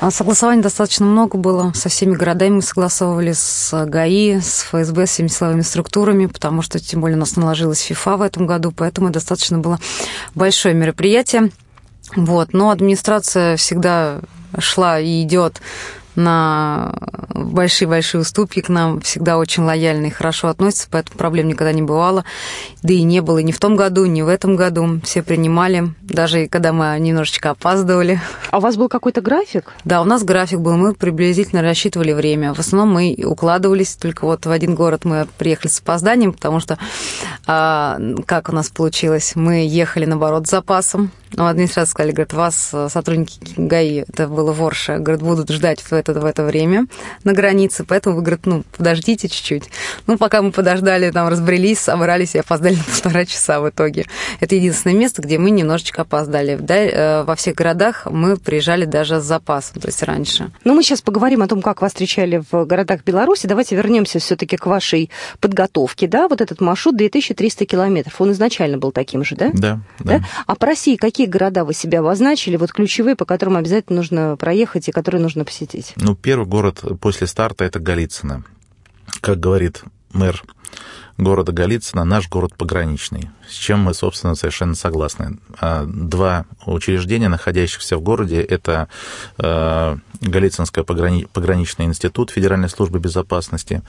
А 0.00 0.10
согласований 0.10 0.62
достаточно 0.62 1.06
много 1.06 1.38
было. 1.38 1.72
Со 1.74 1.88
всеми 1.88 2.14
городами 2.14 2.56
мы 2.56 2.62
согласовывали 2.62 3.32
с 3.32 3.86
ГАИ, 3.86 4.40
с 4.40 4.64
ФСБ, 4.64 5.06
с 5.06 5.10
всеми 5.10 5.28
силовыми 5.28 5.62
структурами, 5.62 6.26
потому 6.26 6.62
что, 6.62 6.78
тем 6.78 7.00
более, 7.00 7.16
у 7.16 7.20
нас 7.20 7.36
наложилась 7.36 7.80
ФИФА 7.80 8.16
в 8.16 8.22
этом 8.22 8.46
году, 8.46 8.72
поэтому 8.72 9.10
достаточно 9.10 9.58
было 9.58 9.78
большое 10.34 10.74
мероприятие. 10.74 11.50
Вот. 12.16 12.52
Но 12.52 12.70
администрация 12.70 13.56
всегда 13.56 14.20
шла 14.58 15.00
и 15.00 15.22
идет 15.22 15.60
на 16.16 16.94
большие-большие 17.34 18.20
уступки 18.20 18.60
к 18.60 18.68
нам, 18.68 19.00
всегда 19.00 19.38
очень 19.38 19.64
лояльно 19.64 20.06
и 20.06 20.10
хорошо 20.10 20.48
относятся, 20.48 20.88
поэтому 20.90 21.18
проблем 21.18 21.48
никогда 21.48 21.72
не 21.72 21.82
бывало. 21.82 22.24
Да 22.82 22.92
и 22.92 23.02
не 23.02 23.20
было 23.20 23.38
ни 23.38 23.52
в 23.52 23.58
том 23.58 23.76
году, 23.76 24.06
ни 24.06 24.22
в 24.22 24.28
этом 24.28 24.56
году. 24.56 25.00
Все 25.04 25.22
принимали, 25.22 25.92
даже 26.02 26.46
когда 26.46 26.72
мы 26.72 26.96
немножечко 26.98 27.50
опаздывали. 27.50 28.20
А 28.50 28.58
у 28.58 28.60
вас 28.60 28.76
был 28.76 28.88
какой-то 28.88 29.20
график? 29.20 29.72
Да, 29.84 30.00
у 30.00 30.04
нас 30.04 30.22
график 30.22 30.60
был, 30.60 30.76
мы 30.76 30.94
приблизительно 30.94 31.62
рассчитывали 31.62 32.12
время. 32.12 32.54
В 32.54 32.58
основном 32.58 32.94
мы 32.94 33.16
укладывались, 33.24 33.94
только 33.96 34.24
вот 34.24 34.46
в 34.46 34.50
один 34.50 34.74
город 34.74 35.04
мы 35.04 35.26
приехали 35.38 35.70
с 35.70 35.80
опозданием, 35.80 36.32
потому 36.32 36.60
что, 36.60 36.78
а, 37.46 37.98
как 38.26 38.48
у 38.48 38.52
нас 38.52 38.68
получилось, 38.68 39.32
мы 39.34 39.66
ехали, 39.66 40.04
наоборот, 40.04 40.46
с 40.46 40.50
запасом, 40.50 41.10
ну, 41.36 41.46
администрация 41.46 41.90
сказали, 41.90 42.12
говорят, 42.12 42.32
вас 42.32 42.70
э, 42.72 42.88
сотрудники 42.88 43.38
ГАИ, 43.56 44.04
это 44.08 44.28
было 44.28 44.52
в 44.52 44.62
Орше, 44.62 44.98
говорят, 44.98 45.22
будут 45.22 45.50
ждать 45.50 45.80
в 45.80 45.92
это, 46.08 46.20
в 46.20 46.24
это 46.24 46.44
время 46.44 46.86
на 47.24 47.32
границе, 47.32 47.84
поэтому 47.84 48.16
вы, 48.16 48.22
говорят, 48.22 48.46
ну, 48.46 48.64
подождите 48.76 49.28
чуть-чуть. 49.28 49.64
Ну, 50.06 50.18
пока 50.18 50.42
мы 50.42 50.52
подождали, 50.52 51.10
там, 51.10 51.28
разбрелись, 51.28 51.80
собрались 51.80 52.34
и 52.34 52.38
опоздали 52.38 52.74
на 52.76 52.84
полтора 52.84 53.24
часа 53.24 53.60
в 53.60 53.68
итоге. 53.68 54.06
Это 54.40 54.54
единственное 54.54 54.96
место, 54.96 55.22
где 55.22 55.38
мы 55.38 55.50
немножечко 55.50 56.02
опоздали. 56.02 56.56
Да, 56.56 56.76
э, 56.76 57.24
во 57.24 57.34
всех 57.34 57.56
городах 57.56 58.06
мы 58.06 58.36
приезжали 58.36 58.84
даже 58.84 59.20
с 59.20 59.24
запасом, 59.24 59.80
то 59.80 59.88
есть 59.88 60.02
раньше. 60.02 60.50
Ну, 60.64 60.74
мы 60.74 60.82
сейчас 60.82 61.02
поговорим 61.02 61.42
о 61.42 61.48
том, 61.48 61.62
как 61.62 61.82
вас 61.82 61.92
встречали 61.92 62.42
в 62.50 62.64
городах 62.64 63.02
Беларуси. 63.04 63.46
Давайте 63.46 63.76
вернемся 63.76 64.18
все-таки 64.18 64.56
к 64.56 64.66
вашей 64.66 65.10
подготовке, 65.40 66.06
да, 66.06 66.28
вот 66.28 66.40
этот 66.40 66.60
маршрут 66.60 66.96
2300 66.96 67.66
километров, 67.66 68.20
он 68.20 68.32
изначально 68.32 68.78
был 68.78 68.92
таким 68.92 69.24
же, 69.24 69.36
да? 69.36 69.50
Да, 69.52 69.80
да. 69.98 70.18
да? 70.18 70.24
А 70.46 70.54
по 70.54 70.66
России 70.66 70.96
какие 70.96 71.24
какие 71.24 71.26
города 71.30 71.64
вы 71.64 71.72
себя 71.74 72.00
обозначили, 72.00 72.56
вот 72.56 72.72
ключевые, 72.72 73.16
по 73.16 73.24
которым 73.24 73.56
обязательно 73.56 73.98
нужно 73.98 74.36
проехать 74.36 74.88
и 74.88 74.92
которые 74.92 75.22
нужно 75.22 75.44
посетить? 75.44 75.93
Ну, 75.96 76.14
первый 76.14 76.46
город 76.46 76.82
после 77.00 77.26
старта– 77.26 77.64
это 77.66 77.78
Голицыно. 77.78 78.44
Как 79.20 79.38
говорит 79.38 79.84
мэр 80.12 80.42
города 81.16 81.52
Голицыно, 81.52 82.04
наш 82.04 82.28
город 82.28 82.54
пограничный, 82.56 83.30
с 83.48 83.54
чем 83.54 83.80
мы, 83.80 83.94
собственно, 83.94 84.34
совершенно 84.34 84.74
согласны. 84.74 85.38
А, 85.60 85.84
два 85.86 86.46
учреждения, 86.66 87.28
находящихся 87.28 87.96
в 87.96 88.00
городе, 88.00 88.40
это 88.40 88.88
э, 89.38 89.96
Голицынский 90.20 90.82
пограничный 90.82 91.86
институт 91.86 92.30
Федеральной 92.30 92.68
службы 92.68 92.98
безопасности, 92.98 93.82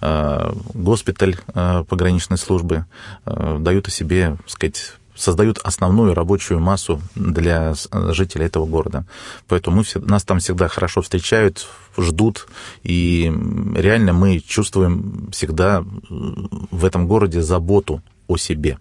э, 0.00 0.52
госпиталь 0.74 1.36
пограничной 1.54 2.38
службы 2.38 2.86
дают 3.24 3.86
о 3.86 3.90
себе, 3.90 4.36
так 4.38 4.50
сказать, 4.50 4.94
создают 5.22 5.58
основную 5.58 6.14
рабочую 6.14 6.58
массу 6.58 7.00
для 7.14 7.74
жителей 7.94 8.46
этого 8.46 8.66
города. 8.66 9.06
Поэтому 9.46 9.76
мы, 9.76 10.00
нас 10.04 10.24
там 10.24 10.40
всегда 10.40 10.66
хорошо 10.66 11.00
встречают, 11.00 11.68
ждут, 11.96 12.48
и 12.82 13.32
реально 13.76 14.14
мы 14.14 14.40
чувствуем 14.40 15.28
всегда 15.30 15.84
в 16.08 16.84
этом 16.84 17.06
городе 17.06 17.40
заботу 17.40 18.02
о 18.26 18.36
себе. 18.36 18.78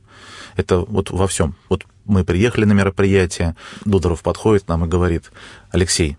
Это 0.55 0.79
вот 0.79 1.11
во 1.11 1.27
всем. 1.27 1.53
Вот 1.69 1.85
мы 2.05 2.23
приехали 2.23 2.65
на 2.65 2.73
мероприятие, 2.73 3.55
Дудоров 3.85 4.23
подходит 4.23 4.67
нам 4.67 4.85
и 4.85 4.87
говорит, 4.87 5.31
Алексей, 5.69 6.17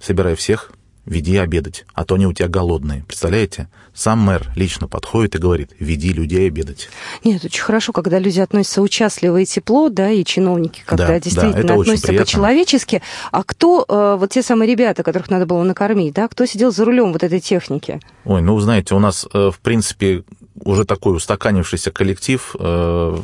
собирай 0.00 0.34
всех, 0.34 0.72
веди 1.10 1.36
обедать, 1.36 1.84
а 1.92 2.04
то 2.04 2.14
они 2.14 2.26
у 2.26 2.32
тебя 2.32 2.48
голодные. 2.48 3.04
Представляете? 3.06 3.68
Сам 3.92 4.20
мэр 4.20 4.52
лично 4.54 4.86
подходит 4.86 5.34
и 5.34 5.38
говорит, 5.38 5.72
веди 5.80 6.12
людей 6.12 6.46
обедать. 6.46 6.88
Нет, 7.24 7.44
очень 7.44 7.62
хорошо, 7.62 7.92
когда 7.92 8.20
люди 8.20 8.38
относятся 8.38 8.80
участливо 8.80 9.38
и 9.38 9.44
тепло, 9.44 9.88
да, 9.88 10.08
и 10.10 10.24
чиновники, 10.24 10.82
когда 10.86 11.08
да, 11.08 11.20
действительно 11.20 11.64
да, 11.64 11.74
относятся 11.74 12.12
по-человечески. 12.12 13.02
А 13.32 13.42
кто, 13.42 13.84
э, 13.86 14.16
вот 14.20 14.30
те 14.30 14.42
самые 14.42 14.70
ребята, 14.70 15.02
которых 15.02 15.28
надо 15.30 15.46
было 15.46 15.64
накормить, 15.64 16.14
да, 16.14 16.28
кто 16.28 16.46
сидел 16.46 16.70
за 16.70 16.84
рулем 16.84 17.12
вот 17.12 17.24
этой 17.24 17.40
техники? 17.40 18.00
Ой, 18.24 18.40
ну, 18.40 18.58
знаете, 18.60 18.94
у 18.94 19.00
нас, 19.00 19.26
э, 19.34 19.50
в 19.52 19.58
принципе, 19.58 20.22
уже 20.62 20.84
такой 20.84 21.16
устаканившийся 21.16 21.90
коллектив, 21.90 22.54
э, 22.56 23.18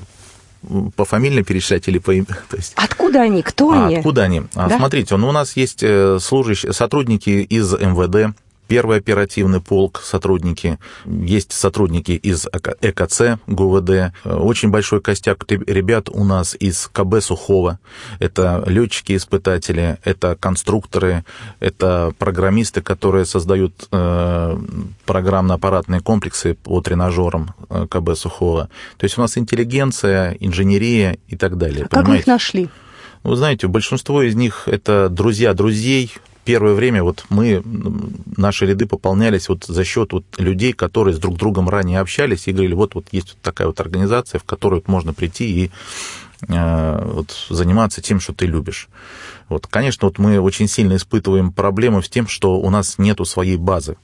по 0.97 1.05
фамилии 1.05 1.43
перечислять 1.43 1.89
или 1.89 1.99
по 1.99 2.13
имени? 2.13 2.27
То 2.49 2.57
есть... 2.57 2.73
Откуда 2.77 3.23
они? 3.23 3.43
Кто 3.43 3.73
а, 3.73 3.87
они? 3.87 3.97
Откуда 3.97 4.23
они? 4.23 4.43
А, 4.55 4.69
да? 4.69 4.79
Смотрите, 4.79 5.17
ну, 5.17 5.29
у 5.29 5.33
нас 5.33 5.57
есть 5.57 5.85
служащие, 6.21 6.73
сотрудники 6.73 7.31
из 7.31 7.73
МВД, 7.73 8.37
первый 8.69 8.99
оперативный 8.99 9.61
полк, 9.61 10.01
сотрудники, 10.05 10.79
есть 11.05 11.53
сотрудники 11.53 12.13
из 12.13 12.47
ЭКЦ, 12.81 13.39
ГУВД, 13.47 14.13
очень 14.25 14.71
большой 14.71 15.01
костяк 15.01 15.45
ребят 15.51 16.09
у 16.09 16.25
нас 16.25 16.57
из 16.59 16.89
КБ 16.93 17.21
Сухого, 17.21 17.79
это 18.19 18.63
летчики-испытатели, 18.67 19.99
это 20.05 20.37
конструкторы, 20.37 21.25
это 21.61 22.13
программисты, 22.19 22.83
которые 22.83 23.25
создают 23.25 23.89
э, 23.91 24.59
программно-аппаратные 25.05 26.01
комплексы 26.01 26.55
по 26.55 26.81
тренажерам 26.81 27.55
э, 27.69 27.87
КБ 27.89 28.17
Сухого. 28.17 28.69
То 28.97 29.05
есть 29.05 29.19
у 29.19 29.21
нас 29.21 29.39
интеллигенция, 29.39 30.37
инженерия 30.41 31.19
и 31.29 31.37
так 31.37 31.57
далее. 31.59 31.87
А 31.91 31.95
как 31.95 32.09
вы 32.09 32.19
их 32.19 32.27
нашли? 32.27 32.69
Вы 33.23 33.37
знаете, 33.37 33.67
большинство 33.67 34.23
из 34.23 34.37
них 34.37 34.69
это 34.69 35.09
друзья 35.09 35.53
друзей, 35.53 36.13
первое 36.47 36.75
время 36.75 37.03
вот 37.03 37.27
мы, 37.29 37.63
наши 38.37 38.67
ряды 38.67 38.87
пополнялись 38.87 39.49
вот 39.49 39.65
за 39.65 39.85
счет 39.85 40.13
вот 40.13 40.25
людей, 40.39 40.73
которые 40.73 41.15
с 41.15 41.19
друг 41.19 41.37
другом 41.37 41.69
ранее 41.69 42.01
общались 42.01 42.47
и 42.47 42.53
говорили, 42.53 42.75
вот, 42.75 42.95
вот 42.95 43.09
есть 43.11 43.31
вот 43.31 43.43
такая 43.43 43.67
вот 43.67 43.81
организация, 43.81 44.39
в 44.39 44.45
которую 44.45 44.83
можно 44.87 45.13
прийти 45.13 45.65
и 45.65 45.71
э, 46.49 47.11
вот, 47.13 47.47
заниматься 47.51 48.01
тем, 48.01 48.21
что 48.21 48.33
ты 48.33 48.47
любишь. 48.47 48.89
Вот, 49.49 49.67
конечно, 49.67 50.07
вот 50.07 50.19
мы 50.19 50.41
очень 50.41 50.69
сильно 50.69 50.97
испытываем 50.97 51.53
проблемы 51.53 52.03
с 52.03 52.09
тем, 52.09 52.29
что 52.29 52.59
у 52.61 52.71
нас 52.71 52.97
нету 52.99 53.25
своей 53.25 53.57
базы. 53.57 53.97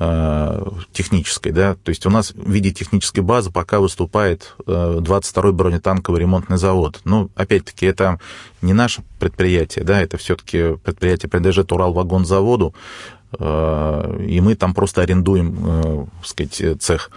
Э, 0.00 0.64
технической, 0.92 1.50
да, 1.50 1.74
то 1.74 1.88
есть 1.88 2.06
у 2.06 2.10
нас 2.10 2.30
в 2.30 2.48
виде 2.48 2.70
технической 2.70 3.20
базы 3.24 3.50
пока 3.50 3.80
выступает 3.80 4.54
22-й 4.66 5.48
э, 5.48 5.52
бронетанковый 5.52 6.20
ремонтный 6.20 6.56
завод. 6.56 7.00
Ну, 7.02 7.30
опять-таки, 7.34 7.84
это 7.86 8.20
не 8.62 8.74
наше 8.74 9.02
предприятие, 9.18 9.84
да, 9.84 10.00
это 10.00 10.16
все-таки 10.16 10.76
предприятие 10.84 11.28
принадлежит 11.28 11.72
Уралвагонзаводу, 11.72 12.76
э, 13.40 14.24
и 14.28 14.40
мы 14.40 14.54
там 14.54 14.72
просто 14.72 15.02
арендуем, 15.02 16.08
так 16.20 16.26
сказать, 16.28 16.80
цех. 16.80 17.10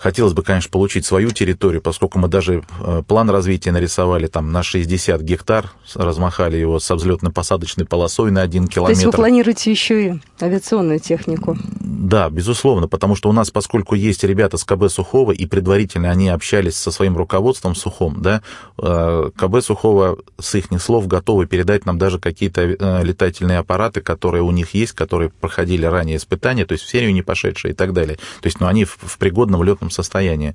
Хотелось 0.00 0.32
бы, 0.32 0.42
конечно, 0.42 0.70
получить 0.70 1.04
свою 1.04 1.30
территорию, 1.30 1.82
поскольку 1.82 2.18
мы 2.18 2.28
даже 2.28 2.64
э, 2.80 3.02
план 3.06 3.28
развития 3.28 3.70
нарисовали 3.70 4.28
там 4.28 4.50
на 4.50 4.62
60 4.62 5.20
гектар, 5.20 5.72
размахали 5.94 6.56
его 6.56 6.78
со 6.78 6.94
взлетно-посадочной 6.94 7.84
полосой 7.84 8.30
на 8.30 8.40
1 8.40 8.68
километр. 8.68 8.94
То 8.94 8.98
есть 8.98 9.04
вы 9.04 9.12
планируете 9.12 9.70
еще 9.70 10.06
и 10.06 10.14
авиационную 10.40 11.00
технику? 11.00 11.58
Да, 11.80 12.30
безусловно, 12.30 12.88
потому 12.88 13.14
что 13.14 13.28
у 13.28 13.32
нас, 13.32 13.50
поскольку 13.50 13.94
есть 13.94 14.24
ребята 14.24 14.56
с 14.56 14.64
КБ 14.64 14.88
Сухого, 14.88 15.32
и 15.32 15.44
предварительно 15.44 16.10
они 16.10 16.30
общались 16.30 16.76
со 16.76 16.90
своим 16.90 17.18
руководством 17.18 17.74
Сухом, 17.74 18.22
да, 18.22 18.40
э, 18.78 19.30
КБ 19.36 19.62
Сухого 19.62 20.16
с 20.38 20.54
их 20.54 20.64
слов 20.80 21.08
готовы 21.08 21.44
передать 21.44 21.84
нам 21.84 21.98
даже 21.98 22.18
какие-то 22.18 22.62
э, 22.62 23.04
летательные 23.04 23.58
аппараты, 23.58 24.00
которые 24.00 24.42
у 24.42 24.50
них 24.50 24.72
есть, 24.72 24.92
которые 24.92 25.28
проходили 25.28 25.84
ранее 25.84 26.16
испытания, 26.16 26.64
то 26.64 26.72
есть 26.72 26.84
в 26.84 26.88
серию 26.88 27.12
не 27.12 27.20
пошедшие 27.20 27.72
и 27.72 27.74
так 27.74 27.92
далее. 27.92 28.16
То 28.40 28.46
есть, 28.46 28.60
ну, 28.60 28.66
они 28.66 28.86
в 28.86 29.18
пригодном 29.18 29.62
летном 29.62 29.89
состоянии. 29.90 30.54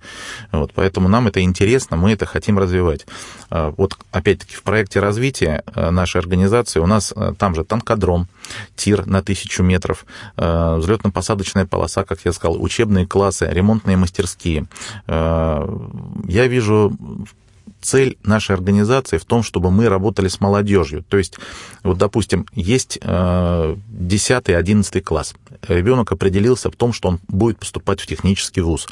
Вот, 0.52 0.72
поэтому 0.74 1.08
нам 1.08 1.28
это 1.28 1.42
интересно, 1.42 1.98
мы 1.98 2.12
это 2.12 2.26
хотим 2.26 2.60
развивать. 2.60 3.06
А, 3.50 3.74
вот 3.78 3.98
опять-таки 4.12 4.56
в 4.56 4.64
проекте 4.64 5.00
развития 5.00 5.64
а, 5.68 5.92
нашей 5.92 6.20
организации 6.20 6.80
у 6.80 6.86
нас 6.86 7.14
а, 7.16 7.34
там 7.34 7.56
же 7.56 7.64
танкодром, 7.64 8.28
тир 8.76 9.06
на 9.06 9.24
тысячу 9.24 9.64
метров, 9.64 10.06
взлетно-посадочная 10.38 11.66
полоса, 11.66 12.04
как 12.04 12.20
я 12.26 12.32
сказал, 12.32 12.62
учебные 12.62 13.08
классы, 13.08 13.48
ремонтные 13.50 13.98
мастерские. 13.98 14.68
Я 15.08 15.68
вижу 16.28 16.96
цель 17.86 18.18
нашей 18.24 18.56
организации 18.56 19.18
в 19.18 19.26
том, 19.26 19.44
чтобы 19.44 19.72
мы 19.72 19.90
работали 19.90 20.28
с 20.28 20.42
молодежью. 20.42 21.04
То 21.08 21.18
есть, 21.18 21.38
вот, 21.84 21.98
допустим, 21.98 22.46
есть 22.54 22.98
10-11 22.98 25.02
класс 25.02 25.34
ребенок 25.68 26.12
определился 26.12 26.72
в 26.72 26.76
том, 26.76 26.94
что 26.94 27.10
он 27.10 27.20
будет 27.28 27.60
поступать 27.60 28.02
в 28.02 28.08
технический 28.08 28.62
вуз. 28.62 28.88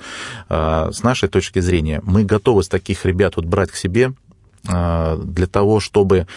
А, 0.49 0.91
с 0.91 1.03
нашей 1.03 1.29
точки 1.29 1.59
зрения, 1.59 2.01
мы 2.03 2.23
готовы 2.23 2.63
с 2.63 2.67
таких 2.67 3.05
ребят 3.05 3.35
вот 3.35 3.45
брать 3.45 3.71
к 3.71 3.75
себе 3.75 4.13
а, 4.67 5.17
для 5.17 5.47
того, 5.47 5.79
чтобы 5.79 6.27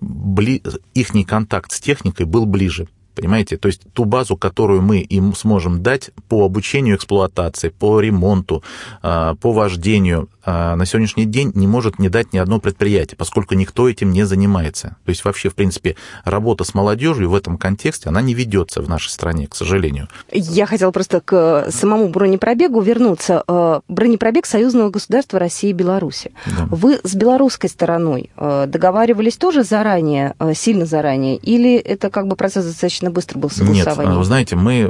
бли... 0.00 0.62
их 0.94 1.08
контакт 1.26 1.72
с 1.72 1.80
техникой 1.80 2.26
был 2.26 2.46
ближе. 2.46 2.88
Понимаете? 3.14 3.58
То 3.58 3.68
есть 3.68 3.82
ту 3.92 4.06
базу, 4.06 4.38
которую 4.38 4.80
мы 4.80 5.00
им 5.00 5.34
сможем 5.34 5.82
дать 5.82 6.10
по 6.28 6.46
обучению 6.46 6.96
эксплуатации, 6.96 7.68
по 7.68 8.00
ремонту, 8.00 8.64
по 9.02 9.36
вождению, 9.42 10.30
на 10.44 10.84
сегодняшний 10.86 11.24
день 11.24 11.52
не 11.54 11.66
может 11.66 11.98
не 11.98 12.08
дать 12.08 12.32
ни 12.32 12.38
одно 12.38 12.60
предприятие, 12.60 13.16
поскольку 13.16 13.54
никто 13.54 13.88
этим 13.88 14.12
не 14.12 14.24
занимается. 14.24 14.96
То 15.04 15.10
есть 15.10 15.24
вообще, 15.24 15.48
в 15.48 15.54
принципе, 15.54 15.96
работа 16.24 16.64
с 16.64 16.74
молодежью 16.74 17.30
в 17.30 17.34
этом 17.34 17.58
контексте, 17.58 18.08
она 18.08 18.20
не 18.22 18.34
ведется 18.34 18.82
в 18.82 18.88
нашей 18.88 19.08
стране, 19.08 19.46
к 19.46 19.54
сожалению. 19.54 20.08
Я 20.32 20.66
хотела 20.66 20.90
просто 20.90 21.20
к 21.20 21.66
самому 21.70 22.08
бронепробегу 22.08 22.80
вернуться. 22.80 23.44
Э, 23.46 23.80
бронепробег 23.88 24.46
союзного 24.46 24.90
государства 24.90 25.38
России 25.38 25.70
и 25.70 25.72
Беларуси. 25.72 26.32
Да. 26.46 26.66
Вы 26.70 27.00
с 27.02 27.14
белорусской 27.14 27.70
стороной 27.70 28.30
э, 28.36 28.66
договаривались 28.66 29.36
тоже 29.36 29.64
заранее, 29.64 30.34
э, 30.38 30.54
сильно 30.54 30.86
заранее, 30.86 31.36
или 31.36 31.76
это 31.76 32.10
как 32.10 32.26
бы 32.26 32.36
процесс 32.36 32.64
достаточно 32.64 33.10
быстро 33.10 33.38
был 33.38 33.50
согласование? 33.50 34.10
Нет, 34.10 34.18
вы 34.18 34.24
знаете, 34.24 34.56
мы 34.56 34.82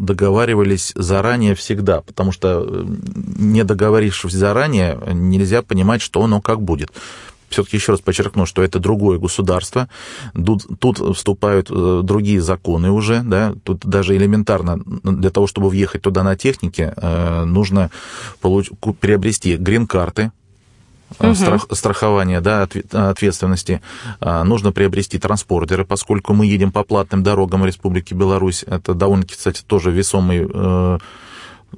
договаривались 0.00 0.92
заранее 0.94 1.54
всегда, 1.54 2.00
потому 2.00 2.32
что 2.32 2.86
не 3.36 3.64
договорившись 3.64 4.32
заранее, 4.32 4.63
заранее 4.64 4.98
нельзя 5.12 5.62
понимать, 5.62 6.00
что 6.00 6.22
оно 6.22 6.40
как 6.40 6.62
будет 6.62 6.90
все-таки 7.50 7.76
еще 7.76 7.92
раз 7.92 8.00
подчеркну, 8.00 8.46
что 8.46 8.64
это 8.64 8.80
другое 8.80 9.18
государство, 9.20 9.88
тут, 10.34 10.66
тут 10.80 11.16
вступают 11.16 11.68
э, 11.70 12.00
другие 12.02 12.40
законы 12.40 12.90
уже, 12.90 13.20
да, 13.22 13.54
тут 13.62 13.86
даже 13.86 14.16
элементарно 14.16 14.80
для 15.04 15.30
того, 15.30 15.46
чтобы 15.46 15.68
въехать 15.68 16.02
туда 16.02 16.24
на 16.24 16.34
технике, 16.34 16.94
э, 16.96 17.44
нужно 17.44 17.92
получ... 18.40 18.70
приобрести 18.98 19.56
грин-карты, 19.56 20.32
угу. 21.20 21.34
страх, 21.36 21.66
страхования, 21.70 22.40
да, 22.40 22.66
ответственности, 22.90 23.82
нужно 24.20 24.72
приобрести 24.72 25.20
транспортеры, 25.20 25.84
поскольку 25.84 26.32
мы 26.32 26.46
едем 26.46 26.72
по 26.72 26.82
платным 26.82 27.22
дорогам 27.22 27.64
Республики 27.64 28.14
Беларусь. 28.14 28.64
Это 28.66 28.94
довольно-таки, 28.94 29.36
кстати, 29.36 29.62
тоже 29.64 29.92
весомый 29.92 30.48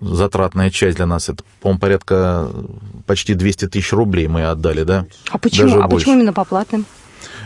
затратная 0.01 0.71
часть 0.71 0.97
для 0.97 1.07
нас. 1.07 1.29
Это, 1.29 1.45
по-моему, 1.61 1.81
порядка 1.81 2.51
почти 3.07 3.35
200 3.35 3.69
тысяч 3.69 3.93
рублей 3.93 4.29
мы 4.29 4.45
отдали, 4.45 4.83
да? 4.83 5.07
А 5.31 5.39
почему? 5.39 5.69
Даже 5.69 5.83
а 5.83 5.89
больше. 5.89 6.05
почему 6.05 6.21
именно 6.21 6.33
по 6.33 6.45
платным? 6.45 6.87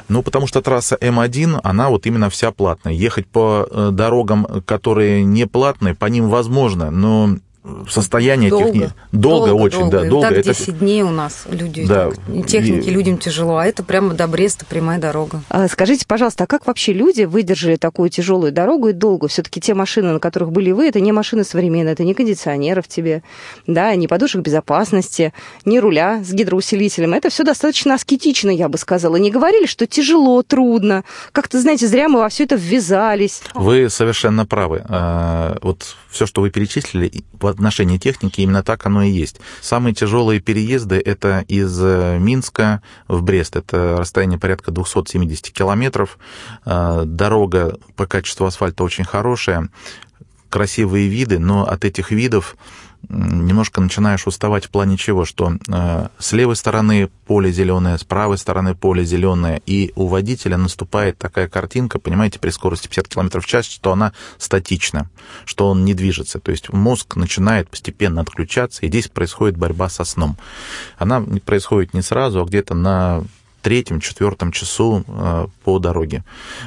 Ну, 0.08 0.22
потому 0.22 0.46
что 0.46 0.60
трасса 0.60 0.96
М1, 1.00 1.60
она 1.62 1.88
вот 1.88 2.06
именно 2.06 2.30
вся 2.30 2.50
платная. 2.50 2.92
Ехать 2.92 3.26
по 3.26 3.66
э, 3.70 3.90
дорогам, 3.92 4.44
которые 4.66 5.22
не 5.24 5.46
платные, 5.46 5.94
по 5.94 6.06
ним 6.06 6.28
возможно, 6.28 6.90
но 6.90 7.36
состояние 7.88 8.48
долго. 8.50 8.66
техники. 8.66 8.92
Долго, 9.12 9.48
долго 9.48 9.62
очень, 9.62 9.78
долго. 9.78 10.00
да, 10.00 10.08
долго. 10.08 10.28
Так 10.28 10.44
10 10.44 10.68
это... 10.68 10.72
дней 10.72 11.02
у 11.02 11.10
нас 11.10 11.44
люди, 11.50 11.86
да. 11.86 12.10
техники 12.46 12.88
и... 12.88 12.90
людям 12.90 13.18
тяжело, 13.18 13.58
а 13.58 13.66
это 13.66 13.82
прямо 13.82 14.14
до 14.14 14.26
Бреста 14.26 14.64
прямая 14.64 14.98
дорога. 14.98 15.42
А, 15.50 15.68
скажите, 15.68 16.06
пожалуйста, 16.06 16.44
а 16.44 16.46
как 16.46 16.66
вообще 16.66 16.92
люди 16.92 17.24
выдержали 17.24 17.76
такую 17.76 18.08
тяжелую 18.08 18.52
дорогу 18.52 18.88
и 18.88 18.92
долго? 18.92 19.28
Все-таки 19.28 19.60
те 19.60 19.74
машины, 19.74 20.12
на 20.12 20.20
которых 20.20 20.52
были 20.52 20.70
вы, 20.70 20.88
это 20.88 21.00
не 21.00 21.12
машины 21.12 21.44
современные, 21.44 21.92
это 21.92 22.04
не 22.04 22.14
кондиционеров 22.14 22.88
тебе, 22.88 23.22
да, 23.66 23.94
не 23.94 24.08
подушек 24.08 24.40
безопасности, 24.40 25.34
не 25.66 25.80
руля 25.80 26.22
с 26.24 26.32
гидроусилителем. 26.32 27.12
Это 27.12 27.28
все 27.28 27.44
достаточно 27.44 27.94
аскетично, 27.94 28.50
я 28.50 28.68
бы 28.68 28.78
сказала. 28.78 29.16
Не 29.16 29.30
говорили, 29.30 29.66
что 29.66 29.86
тяжело, 29.86 30.42
трудно. 30.42 31.04
Как-то, 31.32 31.60
знаете, 31.60 31.86
зря 31.86 32.08
мы 32.08 32.20
во 32.20 32.28
все 32.30 32.44
это 32.44 32.54
ввязались. 32.54 33.42
Вы 33.54 33.90
совершенно 33.90 34.46
правы. 34.46 34.82
А, 34.88 35.58
вот 35.60 35.96
все, 36.10 36.26
что 36.26 36.40
вы 36.40 36.50
перечислили, 36.50 37.22
отношении 37.60 37.98
техники 37.98 38.40
именно 38.40 38.62
так 38.62 38.84
оно 38.86 39.02
и 39.02 39.10
есть. 39.10 39.40
Самые 39.60 39.94
тяжелые 39.94 40.40
переезды 40.40 40.96
это 40.96 41.44
из 41.46 41.78
э, 41.80 42.18
Минска 42.18 42.82
в 43.06 43.22
Брест. 43.22 43.56
Это 43.56 43.96
расстояние 43.98 44.38
порядка 44.38 44.70
270 44.70 45.50
километров. 45.52 46.18
Э, 46.64 47.02
дорога 47.04 47.78
по 47.96 48.06
качеству 48.06 48.46
асфальта 48.46 48.82
очень 48.82 49.04
хорошая. 49.04 49.68
Красивые 50.48 51.08
виды, 51.08 51.38
но 51.38 51.68
от 51.68 51.84
этих 51.84 52.10
видов 52.10 52.56
немножко 53.08 53.80
начинаешь 53.80 54.26
уставать 54.26 54.66
в 54.66 54.70
плане 54.70 54.96
чего, 54.96 55.24
что 55.24 55.52
э, 55.68 56.08
с 56.18 56.32
левой 56.32 56.56
стороны 56.56 57.08
поле 57.26 57.50
зеленое, 57.50 57.98
с 57.98 58.04
правой 58.04 58.38
стороны 58.38 58.74
поле 58.74 59.04
зеленое, 59.04 59.62
и 59.66 59.92
у 59.96 60.06
водителя 60.06 60.56
наступает 60.56 61.18
такая 61.18 61.48
картинка, 61.48 61.98
понимаете, 61.98 62.38
при 62.38 62.50
скорости 62.50 62.88
50 62.88 63.08
км 63.08 63.40
в 63.40 63.46
час, 63.46 63.66
что 63.66 63.92
она 63.92 64.12
статична, 64.38 65.08
что 65.44 65.68
он 65.68 65.84
не 65.84 65.94
движется. 65.94 66.38
То 66.38 66.50
есть 66.50 66.72
мозг 66.72 67.16
начинает 67.16 67.68
постепенно 67.68 68.20
отключаться, 68.20 68.84
и 68.84 68.88
здесь 68.88 69.08
происходит 69.08 69.56
борьба 69.56 69.88
со 69.88 70.04
сном. 70.04 70.36
Она 70.98 71.24
происходит 71.44 71.94
не 71.94 72.02
сразу, 72.02 72.40
а 72.40 72.44
где-то 72.44 72.74
на 72.74 73.24
третьем-четвертом 73.62 74.52
часу 74.52 75.04
э, 75.06 75.46
по 75.64 75.78
дороге. 75.78 76.24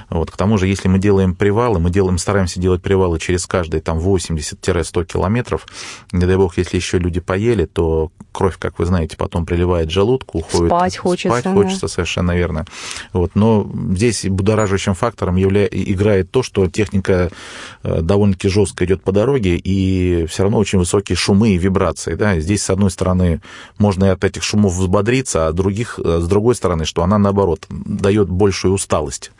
Вот. 0.10 0.32
К 0.32 0.38
тому 0.38 0.58
же, 0.58 0.67
если 0.67 0.88
мы 0.88 0.99
делаем 0.99 1.36
привалы, 1.36 1.79
мы 1.79 1.89
делаем, 1.89 2.17
стараемся 2.17 2.60
делать 2.60 2.82
привалы 2.82 3.19
через 3.19 3.45
каждые 3.45 3.82
там 3.82 3.99
80-100 3.99 5.06
километров. 5.06 5.65
Не 6.12 6.25
дай 6.25 6.36
бог, 6.36 6.58
если 6.58 6.77
еще 6.77 6.97
люди 6.97 7.19
поели, 7.19 7.65
то 7.65 8.12
кровь, 8.32 8.58
как 8.58 8.79
вы 8.79 8.86
знаете, 8.86 9.15
потом 9.15 9.45
приливает 9.45 9.91
желудку, 9.91 10.39
уходит. 10.39 10.67
Спать 10.67 10.97
хочется. 10.97 11.39
Спать 11.39 11.53
хочется, 11.53 11.82
да. 11.82 11.88
совершенно 11.88 12.36
верно. 12.36 12.65
Вот. 13.13 13.32
Но 13.36 13.69
здесь 13.91 14.25
будоражащим 14.25 14.95
фактором 14.95 15.36
явля... 15.36 15.65
играет 15.65 16.32
то, 16.32 16.43
что 16.43 16.67
техника 16.67 17.29
э, 17.84 18.01
довольно-таки 18.01 18.49
жестко 18.49 18.86
идет 18.86 19.03
по 19.03 19.12
дороге, 19.12 19.56
и 19.56 20.25
все 20.25 20.43
равно 20.43 20.58
очень 20.58 20.79
высокие 20.79 21.15
шумы 21.15 21.51
и 21.51 21.58
вибрации. 21.58 22.15
Да? 22.15 22.39
Здесь, 22.39 22.63
с 22.63 22.69
одной 22.69 22.91
стороны, 22.91 23.41
можно 23.77 24.06
и 24.06 24.10
от 24.10 24.23
этих 24.23 24.43
шумов 24.43 24.73
взбодриться, 24.73 25.47
а 25.47 25.51
других, 25.51 25.99
э, 26.03 26.19
с 26.21 26.27
другой 26.27 26.56
стороны, 26.56 26.83
что 26.86 27.04
она, 27.04 27.17
наоборот, 27.17 27.65
дает 27.69 28.30
большую 28.30 28.74
усталость. 28.74 29.32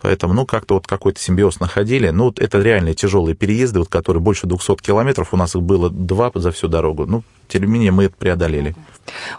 Поэтому, 0.00 0.34
ну, 0.34 0.46
как-то 0.46 0.74
вот 0.74 0.86
какой-то 0.86 1.20
симбиоз 1.20 1.60
находили. 1.60 2.10
Ну, 2.10 2.24
вот 2.24 2.40
это 2.40 2.60
реально 2.60 2.94
тяжелые 2.94 3.34
переезды, 3.34 3.80
вот, 3.80 3.88
которые 3.88 4.22
больше 4.22 4.46
200 4.46 4.76
километров, 4.76 5.32
у 5.32 5.36
нас 5.36 5.54
их 5.54 5.62
было 5.62 5.90
два 5.90 6.30
за 6.34 6.50
всю 6.50 6.68
дорогу. 6.68 7.06
Ну, 7.06 7.22
тем 7.48 7.62
не 7.62 7.68
менее, 7.68 7.92
мы 7.92 8.04
это 8.04 8.16
преодолели. 8.16 8.74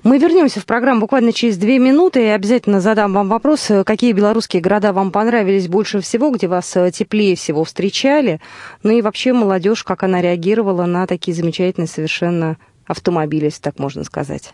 Мы 0.03 0.17
вернемся 0.17 0.59
в 0.59 0.65
программу 0.65 1.01
буквально 1.01 1.33
через 1.33 1.57
две 1.57 1.77
минуты 1.77 2.23
и 2.23 2.27
обязательно 2.27 2.79
задам 2.79 3.13
вам 3.13 3.27
вопрос, 3.29 3.69
какие 3.85 4.13
белорусские 4.13 4.61
города 4.61 4.93
вам 4.93 5.11
понравились 5.11 5.67
больше 5.67 5.99
всего, 5.99 6.31
где 6.31 6.47
вас 6.47 6.75
э, 6.77 6.91
теплее 6.91 7.35
всего 7.35 7.63
встречали, 7.65 8.39
ну 8.83 8.91
и 8.91 9.01
вообще 9.01 9.33
молодежь, 9.33 9.83
как 9.83 10.03
она 10.03 10.21
реагировала 10.21 10.85
на 10.85 11.05
такие 11.05 11.35
замечательные 11.35 11.87
совершенно 11.87 12.57
автомобили, 12.85 13.45
если 13.45 13.61
так 13.61 13.79
можно 13.79 14.03
сказать. 14.03 14.53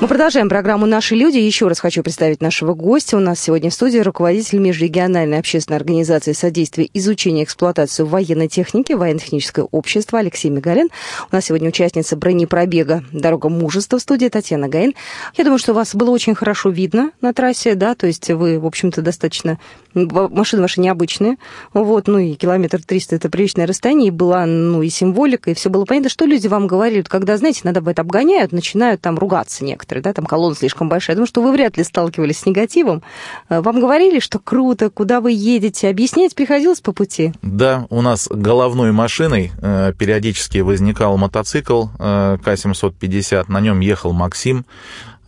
Мы 0.00 0.06
продолжаем 0.06 0.48
программу 0.48 0.86
«Наши 0.86 1.16
люди». 1.16 1.38
Еще 1.38 1.66
раз 1.66 1.80
хочу 1.80 2.04
представить 2.04 2.40
нашего 2.40 2.72
гостя. 2.72 3.16
У 3.16 3.20
нас 3.20 3.40
сегодня 3.40 3.68
в 3.68 3.74
студии 3.74 3.98
руководитель 3.98 4.60
межрегиональной 4.60 5.40
общественной 5.40 5.76
организации 5.76 6.34
содействия 6.34 6.88
изучения 6.94 7.40
и 7.40 7.44
эксплуатации 7.44 8.04
военной 8.04 8.46
техники 8.46 8.92
военно-техническое 8.92 9.62
общество 9.62 10.20
Алексей 10.20 10.50
Мигалин. 10.50 10.90
У 11.32 11.34
нас 11.34 11.46
сегодня 11.46 11.70
участница 11.70 12.14
бронепробега 12.14 13.02
«Дорога 13.10 13.48
мужества» 13.48 13.98
в 13.98 14.02
студии 14.02 14.28
Татьяна 14.28 14.68
Гаин. 14.68 14.94
Я 15.36 15.42
думаю, 15.42 15.58
что 15.58 15.74
вас 15.74 15.96
было 15.96 16.10
очень 16.10 16.36
хорошо 16.36 16.70
видно 16.70 17.10
на 17.20 17.34
трассе, 17.34 17.74
да, 17.74 17.96
то 17.96 18.06
есть 18.06 18.30
вы, 18.30 18.60
в 18.60 18.66
общем-то, 18.66 19.02
достаточно 19.02 19.58
машины 19.94 20.62
ваши 20.62 20.80
необычные, 20.80 21.38
вот, 21.74 22.06
ну 22.06 22.18
и 22.18 22.34
километр 22.34 22.80
300 22.84 23.16
это 23.16 23.28
приличное 23.28 23.66
расстояние, 23.66 24.08
и 24.08 24.10
была, 24.12 24.46
ну, 24.46 24.82
и 24.82 24.90
символика, 24.90 25.50
и 25.50 25.54
все 25.54 25.70
было 25.70 25.84
понятно, 25.84 26.08
что 26.08 26.24
люди 26.24 26.46
вам 26.46 26.68
говорили, 26.68 27.02
когда, 27.02 27.36
знаете, 27.36 27.62
иногда 27.64 27.80
бывает 27.80 27.98
обгоняют, 27.98 28.52
начинают 28.52 29.00
там 29.00 29.18
ругаться 29.18 29.64
некоторые, 29.64 29.87
да, 29.96 30.12
там 30.12 30.26
колонна 30.26 30.54
слишком 30.54 30.88
большая, 30.88 31.14
я 31.14 31.16
думаю, 31.16 31.26
что 31.26 31.42
вы 31.42 31.52
вряд 31.52 31.76
ли 31.76 31.84
сталкивались 31.84 32.40
с 32.40 32.46
негативом. 32.46 33.02
Э, 33.48 33.60
вам 33.60 33.80
говорили, 33.80 34.20
что 34.20 34.38
круто, 34.38 34.90
куда 34.90 35.20
вы 35.20 35.32
едете, 35.32 35.88
объяснять 35.88 36.34
приходилось 36.34 36.80
по 36.80 36.92
пути? 36.92 37.32
Да, 37.42 37.86
у 37.90 38.02
нас 38.02 38.28
головной 38.30 38.92
машиной 38.92 39.52
э, 39.60 39.92
периодически 39.98 40.58
возникал 40.58 41.16
мотоцикл 41.16 41.86
э, 41.98 42.38
К-750, 42.44 43.46
на 43.48 43.60
нем 43.60 43.80
ехал 43.80 44.12
Максим, 44.12 44.64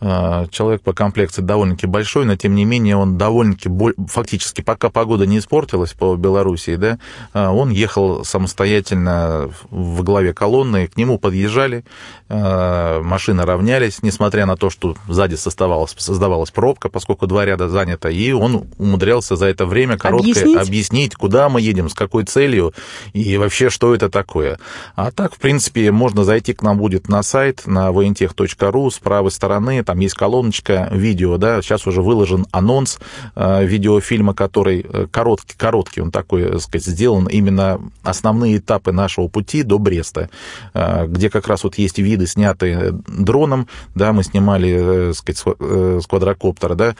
человек 0.01 0.81
по 0.81 0.93
комплекции 0.93 1.43
довольно-таки 1.43 1.85
большой, 1.85 2.25
но 2.25 2.35
тем 2.35 2.55
не 2.55 2.65
менее 2.65 2.95
он 2.95 3.17
довольно-таки, 3.17 3.69
фактически, 4.07 4.61
пока 4.61 4.89
погода 4.89 5.27
не 5.27 5.37
испортилась 5.37 5.93
по 5.93 6.15
Белоруссии, 6.15 6.75
да, 6.75 6.97
а, 7.33 7.51
он 7.51 7.69
ехал 7.69 8.25
самостоятельно 8.25 9.51
в 9.69 10.03
главе 10.03 10.33
колонны, 10.33 10.87
к 10.87 10.97
нему 10.97 11.19
подъезжали, 11.19 11.83
а, 12.29 13.01
машины 13.03 13.45
равнялись, 13.45 14.01
несмотря 14.01 14.47
на 14.47 14.57
то, 14.57 14.71
что 14.71 14.95
сзади 15.07 15.35
создавалась, 15.35 15.93
создавалась 15.97 16.49
пробка, 16.49 16.89
поскольку 16.89 17.27
два 17.27 17.45
ряда 17.45 17.69
занято, 17.69 18.09
и 18.09 18.31
он 18.31 18.67
умудрялся 18.79 19.35
за 19.35 19.45
это 19.45 19.67
время 19.67 19.97
короткое 19.97 20.31
объяснить? 20.31 20.57
объяснить, 20.57 21.15
куда 21.15 21.47
мы 21.49 21.61
едем, 21.61 21.89
с 21.89 21.93
какой 21.93 22.23
целью 22.23 22.73
и 23.13 23.37
вообще, 23.37 23.69
что 23.69 23.93
это 23.93 24.09
такое. 24.09 24.57
А 24.95 25.11
так, 25.11 25.35
в 25.35 25.37
принципе, 25.37 25.91
можно 25.91 26.23
зайти 26.23 26.53
к 26.53 26.63
нам 26.63 26.77
будет 26.77 27.07
на 27.07 27.21
сайт, 27.21 27.67
на 27.67 27.89
vointech.ru, 27.89 28.89
с 28.89 28.97
правой 28.97 29.29
стороны, 29.29 29.83
там 29.91 29.99
есть 29.99 30.15
колоночка 30.15 30.87
видео, 30.89 31.35
да, 31.35 31.61
сейчас 31.61 31.85
уже 31.85 32.01
выложен 32.01 32.45
анонс 32.51 32.97
э, 33.35 33.65
видеофильма, 33.65 34.33
который 34.33 34.85
э, 34.87 35.07
короткий, 35.11 35.57
короткий, 35.57 35.99
он 35.99 36.11
такой, 36.11 36.49
так 36.49 36.61
сказать, 36.61 36.85
сделан 36.85 37.27
именно 37.27 37.81
основные 38.01 38.59
этапы 38.59 38.93
нашего 38.93 39.27
пути 39.27 39.63
до 39.63 39.79
Бреста, 39.79 40.29
э, 40.73 41.07
где 41.07 41.29
как 41.29 41.49
раз 41.49 41.65
вот 41.65 41.77
есть 41.77 41.97
виды, 41.99 42.25
снятые 42.25 42.93
дроном, 43.05 43.67
да, 43.93 44.13
мы 44.13 44.23
снимали, 44.23 45.11
так 45.11 45.15
сказать, 45.15 46.01
с 46.01 46.07
квадрокоптера, 46.07 46.75
да, 46.75 46.95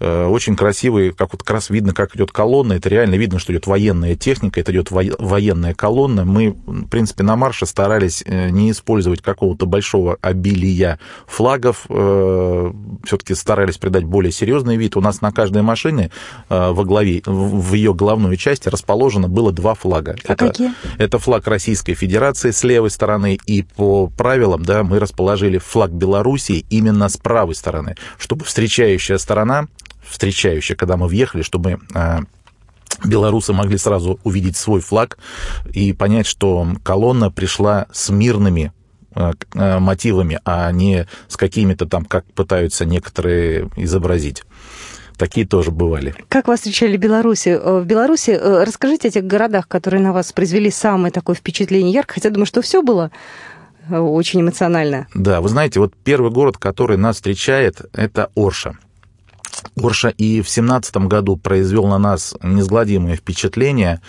очень 0.00 0.56
красивый, 0.56 1.12
как 1.12 1.32
вот 1.32 1.42
как 1.42 1.50
раз 1.50 1.68
видно, 1.68 1.92
как 1.92 2.16
идет 2.16 2.32
колонна, 2.32 2.72
это 2.72 2.88
реально 2.88 3.16
видно, 3.16 3.38
что 3.38 3.52
идет 3.52 3.66
военная 3.66 4.16
техника, 4.16 4.58
это 4.58 4.72
идет 4.72 4.90
военная 4.90 5.74
колонна. 5.74 6.24
Мы, 6.24 6.56
в 6.66 6.88
принципе, 6.88 7.24
на 7.24 7.36
марше 7.36 7.66
старались 7.66 8.24
не 8.26 8.70
использовать 8.70 9.20
какого-то 9.20 9.66
большого 9.66 10.16
обилия 10.22 10.98
флагов, 11.26 11.86
Э, 11.88 12.21
все-таки 13.04 13.34
старались 13.34 13.78
придать 13.78 14.04
более 14.04 14.32
серьезный 14.32 14.76
вид. 14.76 14.96
У 14.96 15.00
нас 15.00 15.20
на 15.20 15.32
каждой 15.32 15.62
машине 15.62 16.10
э, 16.48 16.70
во 16.70 16.84
главе, 16.84 17.22
в 17.26 17.74
ее 17.74 17.94
главной 17.94 18.36
части 18.36 18.68
расположено 18.68 19.28
было 19.28 19.52
два 19.52 19.74
флага. 19.74 20.16
А 20.26 20.32
это, 20.32 20.48
какие? 20.48 20.72
Это 20.98 21.18
флаг 21.18 21.46
Российской 21.46 21.94
Федерации 21.94 22.50
с 22.50 22.64
левой 22.64 22.90
стороны, 22.90 23.38
и 23.46 23.62
по 23.62 24.08
правилам 24.08 24.64
да, 24.64 24.82
мы 24.82 24.98
расположили 24.98 25.58
флаг 25.58 25.90
Белоруссии 25.90 26.64
именно 26.70 27.08
с 27.08 27.16
правой 27.16 27.54
стороны, 27.54 27.96
чтобы 28.18 28.44
встречающая 28.44 29.18
сторона, 29.18 29.66
встречающая, 30.02 30.76
когда 30.76 30.96
мы 30.96 31.06
въехали, 31.06 31.42
чтобы 31.42 31.78
э, 31.94 32.18
белорусы 33.04 33.52
могли 33.52 33.78
сразу 33.78 34.20
увидеть 34.24 34.56
свой 34.56 34.80
флаг 34.80 35.18
и 35.72 35.92
понять, 35.92 36.26
что 36.26 36.66
колонна 36.84 37.30
пришла 37.30 37.86
с 37.92 38.10
мирными 38.10 38.72
Э, 38.72 38.74
э, 38.74 38.81
мотивами, 39.54 40.40
а 40.44 40.70
не 40.72 41.06
с 41.28 41.36
какими-то 41.36 41.86
там, 41.86 42.04
как 42.04 42.24
пытаются 42.24 42.84
некоторые 42.84 43.70
изобразить. 43.76 44.44
Такие 45.16 45.46
тоже 45.46 45.70
бывали. 45.70 46.14
Как 46.28 46.48
вас 46.48 46.60
встречали 46.60 46.96
в 46.96 47.00
Беларуси? 47.00 47.50
Э, 47.50 47.80
в 47.80 47.86
Беларуси 47.86 48.30
расскажите 48.30 49.08
о 49.08 49.10
тех 49.10 49.24
городах, 49.24 49.68
которые 49.68 50.02
на 50.02 50.12
вас 50.12 50.32
произвели 50.32 50.70
самое 50.70 51.12
такое 51.12 51.36
впечатление 51.36 51.92
ярко, 51.92 52.14
хотя 52.14 52.30
думаю, 52.30 52.46
что 52.46 52.62
все 52.62 52.82
было 52.82 53.10
очень 53.88 54.40
эмоционально. 54.40 55.06
Да, 55.14 55.40
вы 55.40 55.48
знаете, 55.48 55.80
вот 55.80 55.92
первый 56.04 56.30
город, 56.30 56.56
который 56.56 56.96
нас 56.96 57.16
встречает, 57.16 57.82
это 57.92 58.30
Орша. 58.36 58.76
Орша 59.76 60.08
и 60.08 60.42
в 60.42 60.48
семнадцатом 60.48 61.08
году 61.08 61.36
произвел 61.36 61.86
на 61.86 61.98
нас 61.98 62.34
несгладимое 62.42 63.16
впечатление, 63.16 64.00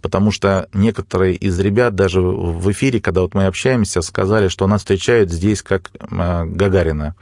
потому 0.00 0.30
что 0.30 0.68
некоторые 0.72 1.34
из 1.36 1.58
ребят 1.58 1.94
даже 1.94 2.20
в 2.20 2.70
эфире, 2.72 3.00
когда 3.00 3.22
вот 3.22 3.34
мы 3.34 3.46
общаемся, 3.46 4.02
сказали, 4.02 4.48
что 4.48 4.66
нас 4.66 4.80
встречают 4.80 5.30
здесь 5.30 5.62
как 5.62 5.90
Гагарина. 6.10 7.14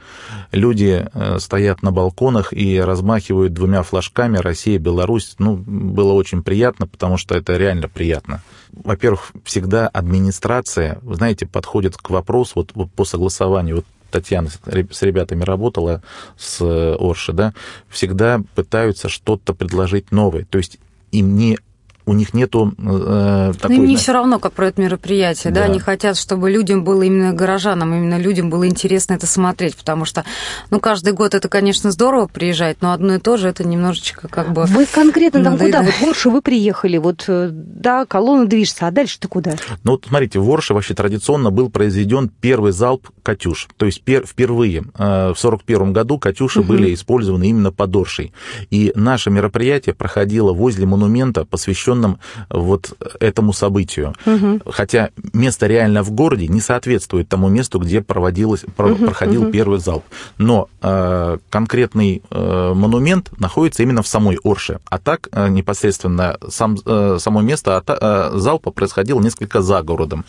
Люди 0.51 1.07
э, 1.13 1.39
стоят 1.39 1.83
на 1.83 1.91
балконах 1.91 2.53
и 2.53 2.79
размахивают 2.79 3.53
двумя 3.53 3.83
флажками 3.83 4.37
«Россия, 4.37 4.79
Беларусь». 4.79 5.35
Ну, 5.39 5.55
было 5.55 6.13
очень 6.13 6.43
приятно, 6.43 6.87
потому 6.87 7.17
что 7.17 7.35
это 7.35 7.57
реально 7.57 7.87
приятно. 7.87 8.41
Во-первых, 8.71 9.31
всегда 9.43 9.87
администрация, 9.87 10.99
знаете, 11.03 11.45
подходит 11.45 11.97
к 11.97 12.09
вопросу 12.09 12.65
вот 12.73 12.91
по 12.91 13.05
согласованию. 13.05 13.77
Вот 13.77 13.85
Татьяна 14.11 14.49
с 14.49 15.01
ребятами 15.01 15.43
работала 15.43 16.01
с 16.37 16.61
э, 16.61 16.95
Орши, 16.99 17.33
да, 17.33 17.53
всегда 17.89 18.41
пытаются 18.55 19.09
что-то 19.09 19.53
предложить 19.53 20.11
новое. 20.11 20.45
То 20.45 20.57
есть 20.57 20.77
им 21.11 21.35
не 21.35 21.57
у 22.05 22.13
них 22.13 22.33
нету 22.33 22.73
э, 22.77 23.53
такой... 23.59 23.77
Но 23.77 23.83
им 23.83 23.89
не 23.89 23.95
все 23.95 24.11
равно, 24.11 24.39
как 24.39 24.53
про 24.53 24.67
это 24.67 24.81
мероприятие, 24.81 25.53
да. 25.53 25.61
да, 25.61 25.65
они 25.67 25.79
хотят, 25.79 26.17
чтобы 26.17 26.49
людям 26.49 26.83
было 26.83 27.03
именно 27.03 27.33
горожанам, 27.33 27.93
именно 27.93 28.17
людям 28.17 28.49
было 28.49 28.67
интересно 28.67 29.13
это 29.13 29.27
смотреть, 29.27 29.75
потому 29.75 30.05
что, 30.05 30.25
ну, 30.69 30.79
каждый 30.79 31.13
год 31.13 31.33
это, 31.33 31.47
конечно, 31.47 31.91
здорово 31.91 32.27
приезжать, 32.27 32.77
но 32.81 32.91
одно 32.91 33.15
и 33.15 33.19
то 33.19 33.37
же 33.37 33.47
это 33.47 33.63
немножечко 33.63 34.27
как 34.27 34.53
бы... 34.53 34.65
Вы 34.65 34.85
конкретно 34.85 35.43
там 35.43 35.57
куда? 35.57 35.81
Вот 35.81 35.93
в 35.93 36.03
Орше 36.03 36.29
вы 36.29 36.41
приехали, 36.41 36.97
вот, 36.97 37.25
э, 37.27 37.49
да, 37.51 38.05
колонна 38.05 38.45
движется, 38.45 38.87
а 38.87 38.91
дальше 38.91 39.19
ты 39.19 39.27
куда? 39.27 39.55
Ну, 39.83 39.91
вот 39.91 40.05
смотрите, 40.07 40.39
в 40.39 40.49
Орше 40.49 40.73
вообще 40.73 40.93
традиционно 40.93 41.51
был 41.51 41.69
произведен 41.69 42.29
первый 42.29 42.71
залп 42.71 43.09
«Катюш», 43.23 43.67
то 43.77 43.85
есть 43.85 44.03
пер, 44.03 44.25
впервые 44.25 44.83
э, 44.97 45.33
в 45.33 45.39
41 45.39 45.93
году 45.93 46.17
«Катюши» 46.17 46.61
угу. 46.61 46.69
были 46.69 46.93
использованы 46.93 47.49
именно 47.49 47.71
под 47.71 47.95
Оршей, 47.95 48.33
и 48.69 48.91
наше 48.95 49.29
мероприятие 49.29 49.95
проходило 49.95 50.53
возле 50.53 50.85
монумента, 50.85 51.45
посвященного 51.45 51.90
посвященном 51.91 52.19
вот 52.49 52.93
этому 53.19 53.53
событию. 53.53 54.13
Угу. 54.25 54.71
Хотя 54.71 55.09
место 55.33 55.67
реально 55.67 56.03
в 56.03 56.11
городе 56.11 56.47
не 56.47 56.61
соответствует 56.61 57.29
тому 57.29 57.49
месту, 57.49 57.79
где 57.79 58.01
проводилось, 58.01 58.63
угу, 58.63 58.95
проходил 59.05 59.43
угу. 59.43 59.51
первый 59.51 59.79
залп. 59.79 60.03
Но 60.37 60.67
э, 60.81 61.37
конкретный 61.49 62.21
э, 62.29 62.73
монумент 62.73 63.31
находится 63.39 63.83
именно 63.83 64.01
в 64.01 64.07
самой 64.07 64.37
Орше. 64.43 64.79
А 64.89 64.97
так 64.97 65.29
э, 65.31 65.49
непосредственно 65.49 66.37
сам, 66.49 66.77
э, 66.85 67.17
само 67.19 67.41
место 67.41 67.77
от, 67.77 67.89
э, 67.89 68.31
залпа 68.35 68.71
происходило 68.71 69.19
несколько 69.21 69.61
за 69.61 69.81
городом. 69.81 70.25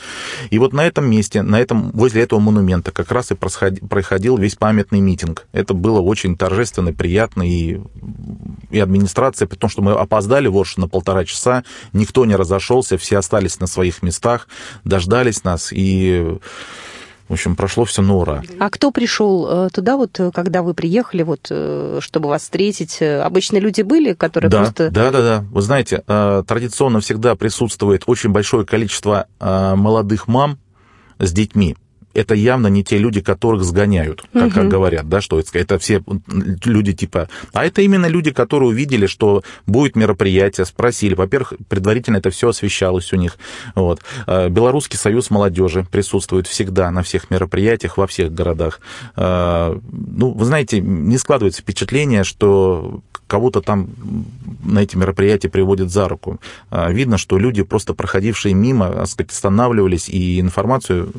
И 0.51 0.59
вот 0.59 0.72
на 0.72 0.87
этом 0.87 1.09
месте, 1.11 1.42
на 1.42 1.61
этом, 1.61 1.90
возле 1.92 2.22
этого 2.22 2.40
монумента 2.40 2.90
как 2.90 3.12
раз 3.12 3.31
и 3.31 3.35
проходил 3.35 4.37
весь 4.37 4.57
памятный 4.57 5.01
митинг. 5.01 5.46
Это 5.53 5.75
было 5.75 6.01
очень 6.01 6.37
торжественно, 6.37 6.92
приятно, 6.92 7.42
и, 7.42 7.81
и 8.70 8.79
администрация, 8.79 9.46
при 9.46 9.57
том, 9.57 9.70
что 9.70 9.83
мы 9.83 9.92
опоздали 9.92 10.48
в 10.48 10.57
Орше 10.57 10.81
на 10.81 10.88
полтора 10.88 11.25
часа, 11.25 11.52
часа, 11.53 11.65
никто 11.93 12.25
не 12.25 12.37
разошелся, 12.37 12.97
все 12.97 13.19
остались 13.19 13.61
на 13.61 13.67
своих 13.67 14.03
местах, 14.03 14.49
дождались 14.85 15.45
нас, 15.45 15.73
и 15.73 16.38
в 17.29 17.33
общем, 17.35 17.57
прошло 17.57 17.85
все 17.87 18.03
на 18.03 18.17
ура. 18.17 18.43
А 18.59 18.69
кто 18.69 18.91
пришел 18.91 19.49
э, 19.49 19.71
туда, 19.73 19.97
вот, 19.97 20.21
э, 20.21 20.31
когда 20.35 20.62
вы 20.62 20.75
приехали, 20.75 21.23
вот, 21.23 21.47
э, 21.51 22.01
чтобы 22.03 22.29
вас 22.29 22.43
встретить? 22.43 23.01
Обычно 23.01 23.57
люди 23.57 23.81
были, 23.81 24.12
которые 24.12 24.51
да, 24.51 24.59
просто... 24.59 24.91
Да, 24.91 25.11
да, 25.11 25.23
да. 25.23 25.45
Вы 25.51 25.62
знаете, 25.62 26.03
традиционно 26.07 27.01
всегда 27.01 27.35
присутствует 27.35 28.03
очень 28.07 28.31
большое 28.31 28.67
количество 28.67 29.29
молодых 29.41 30.29
мам 30.29 30.59
с 31.19 31.33
детьми 31.33 31.77
это 32.14 32.35
явно 32.35 32.66
не 32.66 32.85
те 32.85 32.98
люди, 32.98 33.20
которых 33.20 33.64
сгоняют, 33.64 34.22
как, 34.33 34.46
угу. 34.46 34.55
как 34.55 34.68
говорят, 34.68 35.09
да, 35.09 35.20
что 35.20 35.38
это, 35.38 35.59
это 35.59 35.79
все 35.79 36.03
люди 36.64 36.92
типа... 36.92 37.29
А 37.53 37.64
это 37.64 37.83
именно 37.83 38.07
люди, 38.07 38.31
которые 38.31 38.70
увидели, 38.70 39.07
что 39.07 39.42
будет 39.66 39.96
мероприятие, 39.96 40.66
спросили. 40.66 41.14
Во-первых, 41.14 41.55
предварительно 41.68 42.18
это 42.18 42.31
все 42.31 42.48
освещалось 42.48 43.12
у 43.12 43.16
них. 43.16 43.38
Вот. 43.75 44.01
А, 44.27 44.48
Белорусский 44.48 44.98
союз 44.98 45.31
молодежи 45.31 45.87
присутствует 45.90 46.46
всегда 46.46 46.90
на 46.90 47.03
всех 47.03 47.31
мероприятиях 47.31 47.96
во 47.96 48.07
всех 48.07 48.33
городах. 48.33 48.81
А, 49.16 49.79
ну, 49.90 50.33
вы 50.33 50.44
знаете, 50.44 50.81
не 50.81 51.18
складывается 51.18 51.62
впечатление, 51.62 52.25
что 52.25 53.03
кого-то 53.33 53.62
там 53.62 53.88
на 54.62 54.81
эти 54.81 54.94
мероприятия 54.94 55.48
приводят 55.48 55.90
за 55.90 56.07
руку. 56.07 56.38
А, 56.70 56.90
видно, 56.92 57.16
что 57.16 57.38
люди, 57.38 57.62
просто 57.62 57.94
проходившие 57.94 58.53
мимо, 58.55 59.01
останавливались, 59.01 60.11
и 60.11 60.38
информацию 60.38 61.12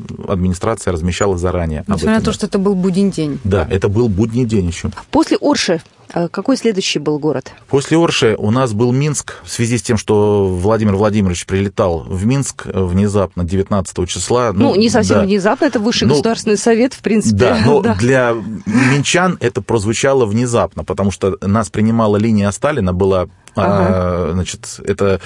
администрация 0.84 0.92
размещала 0.92 1.38
заранее. 1.38 1.84
Несмотря 1.86 2.18
на 2.18 2.20
то, 2.20 2.32
что 2.32 2.46
это 2.46 2.58
был 2.58 2.74
будний 2.74 3.10
день. 3.10 3.38
Да, 3.44 3.66
это 3.70 3.88
был 3.88 4.08
будний 4.08 4.44
день 4.44 4.66
еще. 4.66 4.90
После 5.10 5.38
Орши 5.40 5.82
а 6.12 6.28
какой 6.28 6.56
следующий 6.56 7.00
был 7.00 7.18
город? 7.18 7.50
После 7.66 7.98
Орши 7.98 8.36
у 8.38 8.52
нас 8.52 8.72
был 8.72 8.92
Минск, 8.92 9.36
в 9.42 9.50
связи 9.50 9.78
с 9.78 9.82
тем, 9.82 9.96
что 9.96 10.46
Владимир 10.46 10.94
Владимирович 10.94 11.44
прилетал 11.44 12.04
в 12.06 12.24
Минск 12.24 12.66
внезапно 12.66 13.42
19 13.42 14.08
числа. 14.08 14.52
Ну, 14.52 14.68
ну 14.68 14.74
не 14.76 14.90
совсем 14.90 15.16
да. 15.16 15.22
внезапно, 15.24 15.64
это 15.64 15.80
Высший 15.80 16.06
ну, 16.06 16.10
Государственный 16.10 16.58
Совет, 16.58 16.94
в 16.94 17.00
принципе. 17.00 17.36
Да, 17.36 17.58
но 17.64 17.80
да. 17.82 17.94
для 17.94 18.32
минчан 18.66 19.38
это 19.40 19.60
прозвучало 19.60 20.24
внезапно, 20.24 20.84
потому 20.84 21.10
что 21.10 21.36
нас 21.40 21.70
принимала 21.70 22.16
линия 22.16 22.50
Сталина, 22.52 22.92
была, 22.92 23.22
ага. 23.22 23.30
а, 23.56 24.30
значит, 24.34 24.80
это 24.86 25.20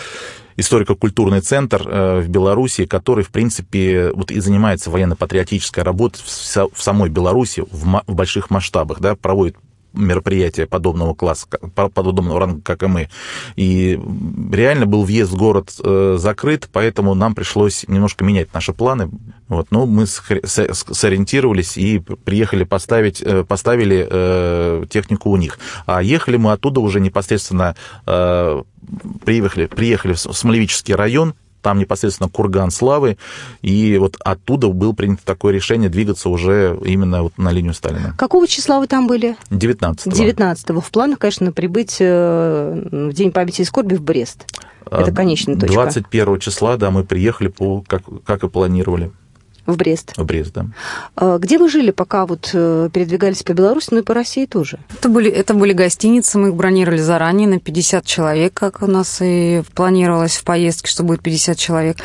историко-культурный 0.59 1.41
центр 1.41 1.89
э, 1.89 2.21
в 2.21 2.29
Беларуси, 2.29 2.85
который, 2.85 3.23
в 3.25 3.31
принципе, 3.31 4.11
вот 4.13 4.31
и 4.31 4.41
занимается 4.41 4.91
военно-патриотической 4.91 5.85
работой 5.85 6.21
в 6.25 6.83
самой 6.83 7.09
Беларуси 7.09 7.65
в 7.71 8.03
больших 8.09 8.51
масштабах, 8.51 9.01
да, 9.01 9.15
проводит 9.15 9.57
мероприятия 9.95 10.67
подобного 10.67 11.15
класса, 11.15 11.47
подобного 11.49 12.39
ранга, 12.39 12.61
как 12.63 12.83
и 12.83 12.87
мы. 12.87 13.09
И 13.57 13.99
реально 14.53 14.87
был 14.87 15.05
въезд 15.05 15.33
в 15.33 15.37
город 15.37 15.73
э, 15.83 16.17
закрыт, 16.19 16.69
поэтому 16.73 17.15
нам 17.15 17.35
пришлось 17.35 17.87
немножко 17.89 18.25
менять 18.25 18.53
наши 18.53 18.73
планы. 18.73 19.11
Вот, 19.49 19.69
но 19.71 19.87
мы 19.87 20.07
сориентировались 20.07 21.79
и 21.79 22.01
приехали 22.01 22.65
поставить, 22.65 23.23
э, 23.23 23.45
поставили 23.45 24.87
технику 24.89 25.31
у 25.31 25.37
них. 25.37 25.59
А 25.87 26.03
ехали 26.03 26.37
мы 26.37 26.53
оттуда 26.53 26.81
уже 26.81 27.01
непосредственно, 27.01 27.75
приехали, 29.25 29.67
приехали 29.67 30.13
в 30.13 30.19
Смолевический 30.19 30.95
район, 30.95 31.35
там 31.63 31.79
непосредственно 31.79 32.29
курган 32.29 32.71
славы, 32.71 33.19
и 33.63 33.99
вот 33.99 34.17
оттуда 34.21 34.69
было 34.69 34.93
принято 34.93 35.25
такое 35.25 35.53
решение 35.53 35.89
двигаться 35.89 36.29
уже 36.29 36.79
именно 36.85 37.23
вот 37.23 37.37
на 37.37 37.51
линию 37.51 37.75
Сталина. 37.75 38.15
Какого 38.17 38.47
числа 38.47 38.79
вы 38.79 38.87
там 38.87 39.07
были? 39.07 39.37
19 39.51 40.13
19 40.13 40.71
-го. 40.71 40.81
В 40.81 40.91
планах, 40.91 41.19
конечно, 41.19 41.53
прибыть 41.53 41.97
э, 42.01 43.09
в 43.11 43.13
День 43.13 43.33
памяти 43.33 43.63
и 43.63 43.65
скорби 43.65 43.97
в 43.97 44.03
Брест. 44.03 44.47
Это 44.91 45.13
конечная 45.13 45.57
точка. 45.57 45.75
21 45.75 46.41
числа, 46.41 46.77
да, 46.77 46.91
мы 46.91 47.05
приехали, 47.05 47.49
по, 47.49 47.83
как, 47.87 48.03
как 48.25 48.45
и 48.45 48.49
планировали. 48.49 49.11
В 49.69 49.77
Брест. 49.77 50.15
В 50.17 50.25
Брест, 50.25 50.55
да. 50.55 50.67
А 51.15 51.37
где 51.37 51.59
вы 51.59 51.69
жили, 51.69 51.91
пока 51.91 52.25
вот 52.25 52.53
э, 52.55 52.89
передвигались 52.91 53.43
по 53.43 53.53
Беларуси, 53.53 53.89
ну 53.91 53.99
и 53.99 54.03
по 54.03 54.15
России 54.15 54.47
тоже? 54.47 54.79
Это 54.99 55.11
были, 55.11 55.31
это 55.31 55.53
были 55.53 55.75
гостиницы, 55.75 56.39
мы 56.39 56.49
их 56.49 56.55
бронировали 56.55 56.97
заранее 56.97 57.47
на 57.47 57.61
50 57.61 58.03
человек, 58.07 58.55
как 58.55 58.81
у 58.81 58.87
нас 58.87 59.19
и 59.21 59.63
планировалось 59.75 60.39
в 60.39 60.45
поездке, 60.45 60.91
что 60.91 61.03
будет 61.03 61.21
50 61.21 61.59
человек. 61.59 61.99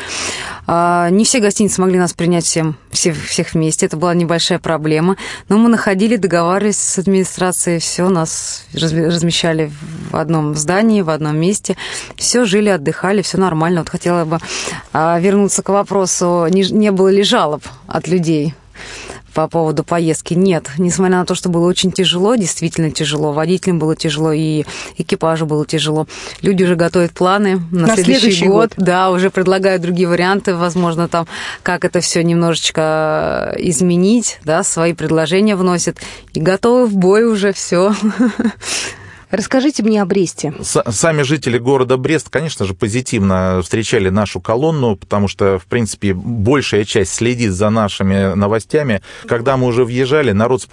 А, 0.66 1.08
не 1.08 1.24
все 1.24 1.40
гостиницы 1.40 1.80
могли 1.80 1.98
нас 1.98 2.12
принять 2.12 2.44
всем, 2.44 2.76
все, 2.90 3.14
всех 3.14 3.54
вместе, 3.54 3.86
это 3.86 3.96
была 3.96 4.12
небольшая 4.12 4.58
проблема, 4.58 5.16
но 5.48 5.56
мы 5.56 5.70
находили, 5.70 6.16
договаривались 6.16 6.76
с 6.76 6.98
администрацией, 6.98 7.78
все 7.78 8.10
нас 8.10 8.66
размещали 8.74 9.72
в 10.10 10.16
одном 10.16 10.54
здании, 10.54 11.00
в 11.00 11.08
одном 11.08 11.38
месте, 11.38 11.78
все 12.16 12.44
жили, 12.44 12.68
отдыхали, 12.68 13.22
все 13.22 13.38
нормально. 13.38 13.80
Вот 13.80 13.88
хотела 13.88 14.26
бы 14.26 14.38
а, 14.92 15.18
вернуться 15.18 15.62
к 15.62 15.70
вопросу, 15.70 16.46
не, 16.50 16.62
не 16.70 16.90
было 16.90 17.08
ли 17.08 17.22
жалоб 17.22 17.53
жалоб 17.54 17.62
от 17.86 18.08
людей 18.08 18.54
по 19.34 19.48
поводу 19.48 19.82
поездки. 19.82 20.34
Нет, 20.34 20.70
несмотря 20.78 21.18
на 21.18 21.24
то, 21.24 21.34
что 21.34 21.48
было 21.48 21.66
очень 21.66 21.90
тяжело, 21.90 22.36
действительно 22.36 22.92
тяжело, 22.92 23.32
водителям 23.32 23.80
было 23.80 23.96
тяжело 23.96 24.32
и 24.32 24.64
экипажу 24.96 25.44
было 25.44 25.66
тяжело. 25.66 26.06
Люди 26.40 26.62
уже 26.62 26.76
готовят 26.76 27.12
планы 27.12 27.60
на, 27.72 27.88
на 27.88 27.94
следующий, 27.94 28.20
следующий 28.20 28.46
год. 28.46 28.74
год. 28.76 28.84
Да, 28.86 29.10
уже 29.10 29.30
предлагают 29.30 29.82
другие 29.82 30.06
варианты, 30.06 30.54
возможно, 30.54 31.08
там, 31.08 31.26
как 31.64 31.84
это 31.84 32.00
все 32.00 32.22
немножечко 32.22 33.54
изменить, 33.58 34.38
да, 34.44 34.62
свои 34.62 34.92
предложения 34.92 35.56
вносят. 35.56 35.98
И 36.32 36.40
готовы 36.40 36.86
в 36.86 36.94
бой 36.94 37.24
уже 37.24 37.52
все. 37.52 37.92
Расскажите 39.34 39.82
мне 39.82 40.00
о 40.00 40.06
Бресте. 40.06 40.54
Сами 40.62 41.22
жители 41.22 41.58
города 41.58 41.96
Брест, 41.96 42.28
конечно 42.30 42.64
же, 42.66 42.74
позитивно 42.74 43.60
встречали 43.62 44.08
нашу 44.08 44.40
колонну, 44.40 44.94
потому 44.94 45.26
что, 45.26 45.58
в 45.58 45.66
принципе, 45.66 46.14
большая 46.14 46.84
часть 46.84 47.14
следит 47.14 47.50
за 47.50 47.68
нашими 47.70 48.34
новостями. 48.34 49.02
Когда 49.26 49.56
мы 49.56 49.66
уже 49.66 49.84
въезжали, 49.84 50.30
народ 50.30 50.68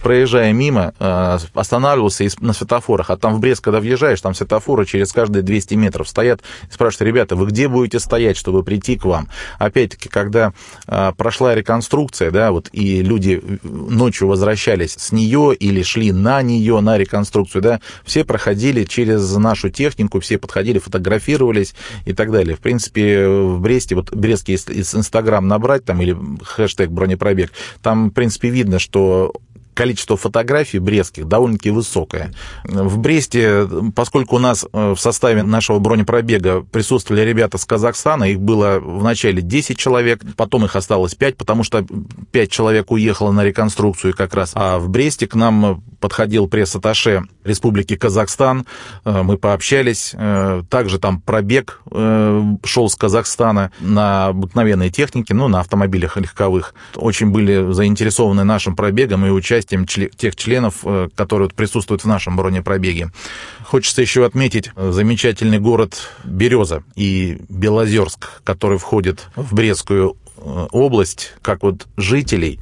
проезжая 0.00 0.52
мимо, 0.52 0.94
э, 0.98 1.38
останавливался 1.54 2.26
на 2.40 2.52
светофорах. 2.52 3.10
А 3.10 3.16
там 3.16 3.34
в 3.34 3.40
Брест, 3.40 3.62
когда 3.62 3.80
въезжаешь, 3.80 4.20
там 4.20 4.34
светофоры 4.34 4.86
через 4.86 5.12
каждые 5.12 5.42
200 5.42 5.74
метров 5.74 6.08
стоят 6.08 6.42
и 6.68 6.72
спрашивают, 6.72 7.08
ребята, 7.08 7.36
вы 7.36 7.46
где 7.46 7.68
будете 7.68 8.00
стоять, 8.00 8.36
чтобы 8.36 8.62
прийти 8.62 8.96
к 8.96 9.04
вам? 9.04 9.28
Опять-таки, 9.58 10.08
когда 10.08 10.52
э, 10.86 11.12
прошла 11.16 11.54
реконструкция, 11.54 12.30
да, 12.30 12.50
вот 12.52 12.68
и 12.72 13.02
люди 13.02 13.42
ночью 13.62 14.28
возвращались 14.28 14.94
с 14.94 15.12
нее 15.12 15.54
или 15.54 15.82
шли 15.82 16.12
на 16.12 16.42
нее, 16.42 16.80
на 16.80 16.98
реконструкцию, 16.98 17.62
да, 17.62 17.80
все 18.04 18.24
проходили 18.24 18.84
через 18.84 19.36
нашу 19.36 19.70
технику, 19.70 20.20
все 20.20 20.38
подходили, 20.38 20.78
фотографировались 20.78 21.74
и 22.04 22.12
так 22.12 22.30
далее. 22.30 22.56
В 22.56 22.60
принципе, 22.60 23.28
в 23.28 23.60
Бресте, 23.60 23.94
вот 23.94 24.14
Брестский, 24.14 24.52
если 24.52 24.98
Инстаграм 24.98 25.46
набрать 25.46 25.84
там 25.84 26.00
или 26.00 26.16
хэштег 26.42 26.90
бронепробег, 26.90 27.52
там, 27.82 28.10
в 28.10 28.12
принципе, 28.12 28.48
видно, 28.48 28.78
что 28.78 29.32
количество 29.80 30.18
фотографий 30.18 30.78
брестских 30.78 31.26
довольно-таки 31.26 31.70
высокое. 31.70 32.34
В 32.64 32.98
Бресте, 32.98 33.66
поскольку 33.96 34.36
у 34.36 34.38
нас 34.38 34.66
в 34.70 34.98
составе 34.98 35.42
нашего 35.42 35.78
бронепробега 35.78 36.60
присутствовали 36.60 37.22
ребята 37.22 37.56
с 37.56 37.64
Казахстана, 37.64 38.24
их 38.24 38.42
было 38.42 38.78
вначале 38.78 39.40
10 39.40 39.78
человек, 39.78 40.20
потом 40.36 40.66
их 40.66 40.76
осталось 40.76 41.14
5, 41.14 41.38
потому 41.38 41.62
что 41.64 41.82
5 42.30 42.50
человек 42.50 42.90
уехало 42.90 43.32
на 43.32 43.42
реконструкцию 43.42 44.14
как 44.14 44.34
раз. 44.34 44.52
А 44.54 44.78
в 44.78 44.90
Бресте 44.90 45.26
к 45.26 45.34
нам 45.34 45.82
подходил 45.98 46.46
пресс-атташе 46.46 47.22
Республики 47.44 47.96
Казахстан, 47.96 48.66
мы 49.04 49.38
пообщались. 49.38 50.14
Также 50.68 50.98
там 50.98 51.22
пробег 51.22 51.80
шел 52.64 52.90
с 52.90 52.96
Казахстана 52.96 53.72
на 53.80 54.26
обыкновенной 54.26 54.90
технике, 54.90 55.32
ну, 55.32 55.48
на 55.48 55.60
автомобилях 55.60 56.18
легковых. 56.18 56.74
Очень 56.96 57.30
были 57.30 57.72
заинтересованы 57.72 58.44
нашим 58.44 58.76
пробегом 58.76 59.24
и 59.24 59.30
участием 59.30 59.69
тех 59.70 60.36
членов, 60.36 60.84
которые 61.14 61.48
присутствуют 61.48 62.04
в 62.04 62.06
нашем 62.06 62.36
бронепробеге. 62.36 63.10
Хочется 63.64 64.02
еще 64.02 64.26
отметить 64.26 64.70
замечательный 64.76 65.58
город 65.58 66.10
Береза 66.24 66.82
и 66.96 67.40
Белозерск, 67.48 68.42
который 68.44 68.78
входит 68.78 69.28
в 69.36 69.54
Брестскую 69.54 70.16
область, 70.36 71.34
как 71.42 71.62
вот 71.62 71.86
жителей, 71.96 72.58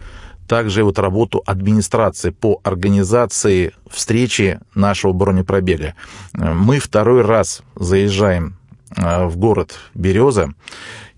также 0.47 0.83
вот 0.83 0.99
работу 0.99 1.42
администрации 1.44 2.31
по 2.31 2.61
организации 2.64 3.73
встречи 3.90 4.59
нашего 4.75 5.12
бронепробега. 5.12 5.94
Мы 6.33 6.79
второй 6.79 7.23
раз 7.23 7.62
заезжаем 7.75 8.57
в 8.90 9.37
город 9.37 9.77
Береза, 9.94 10.55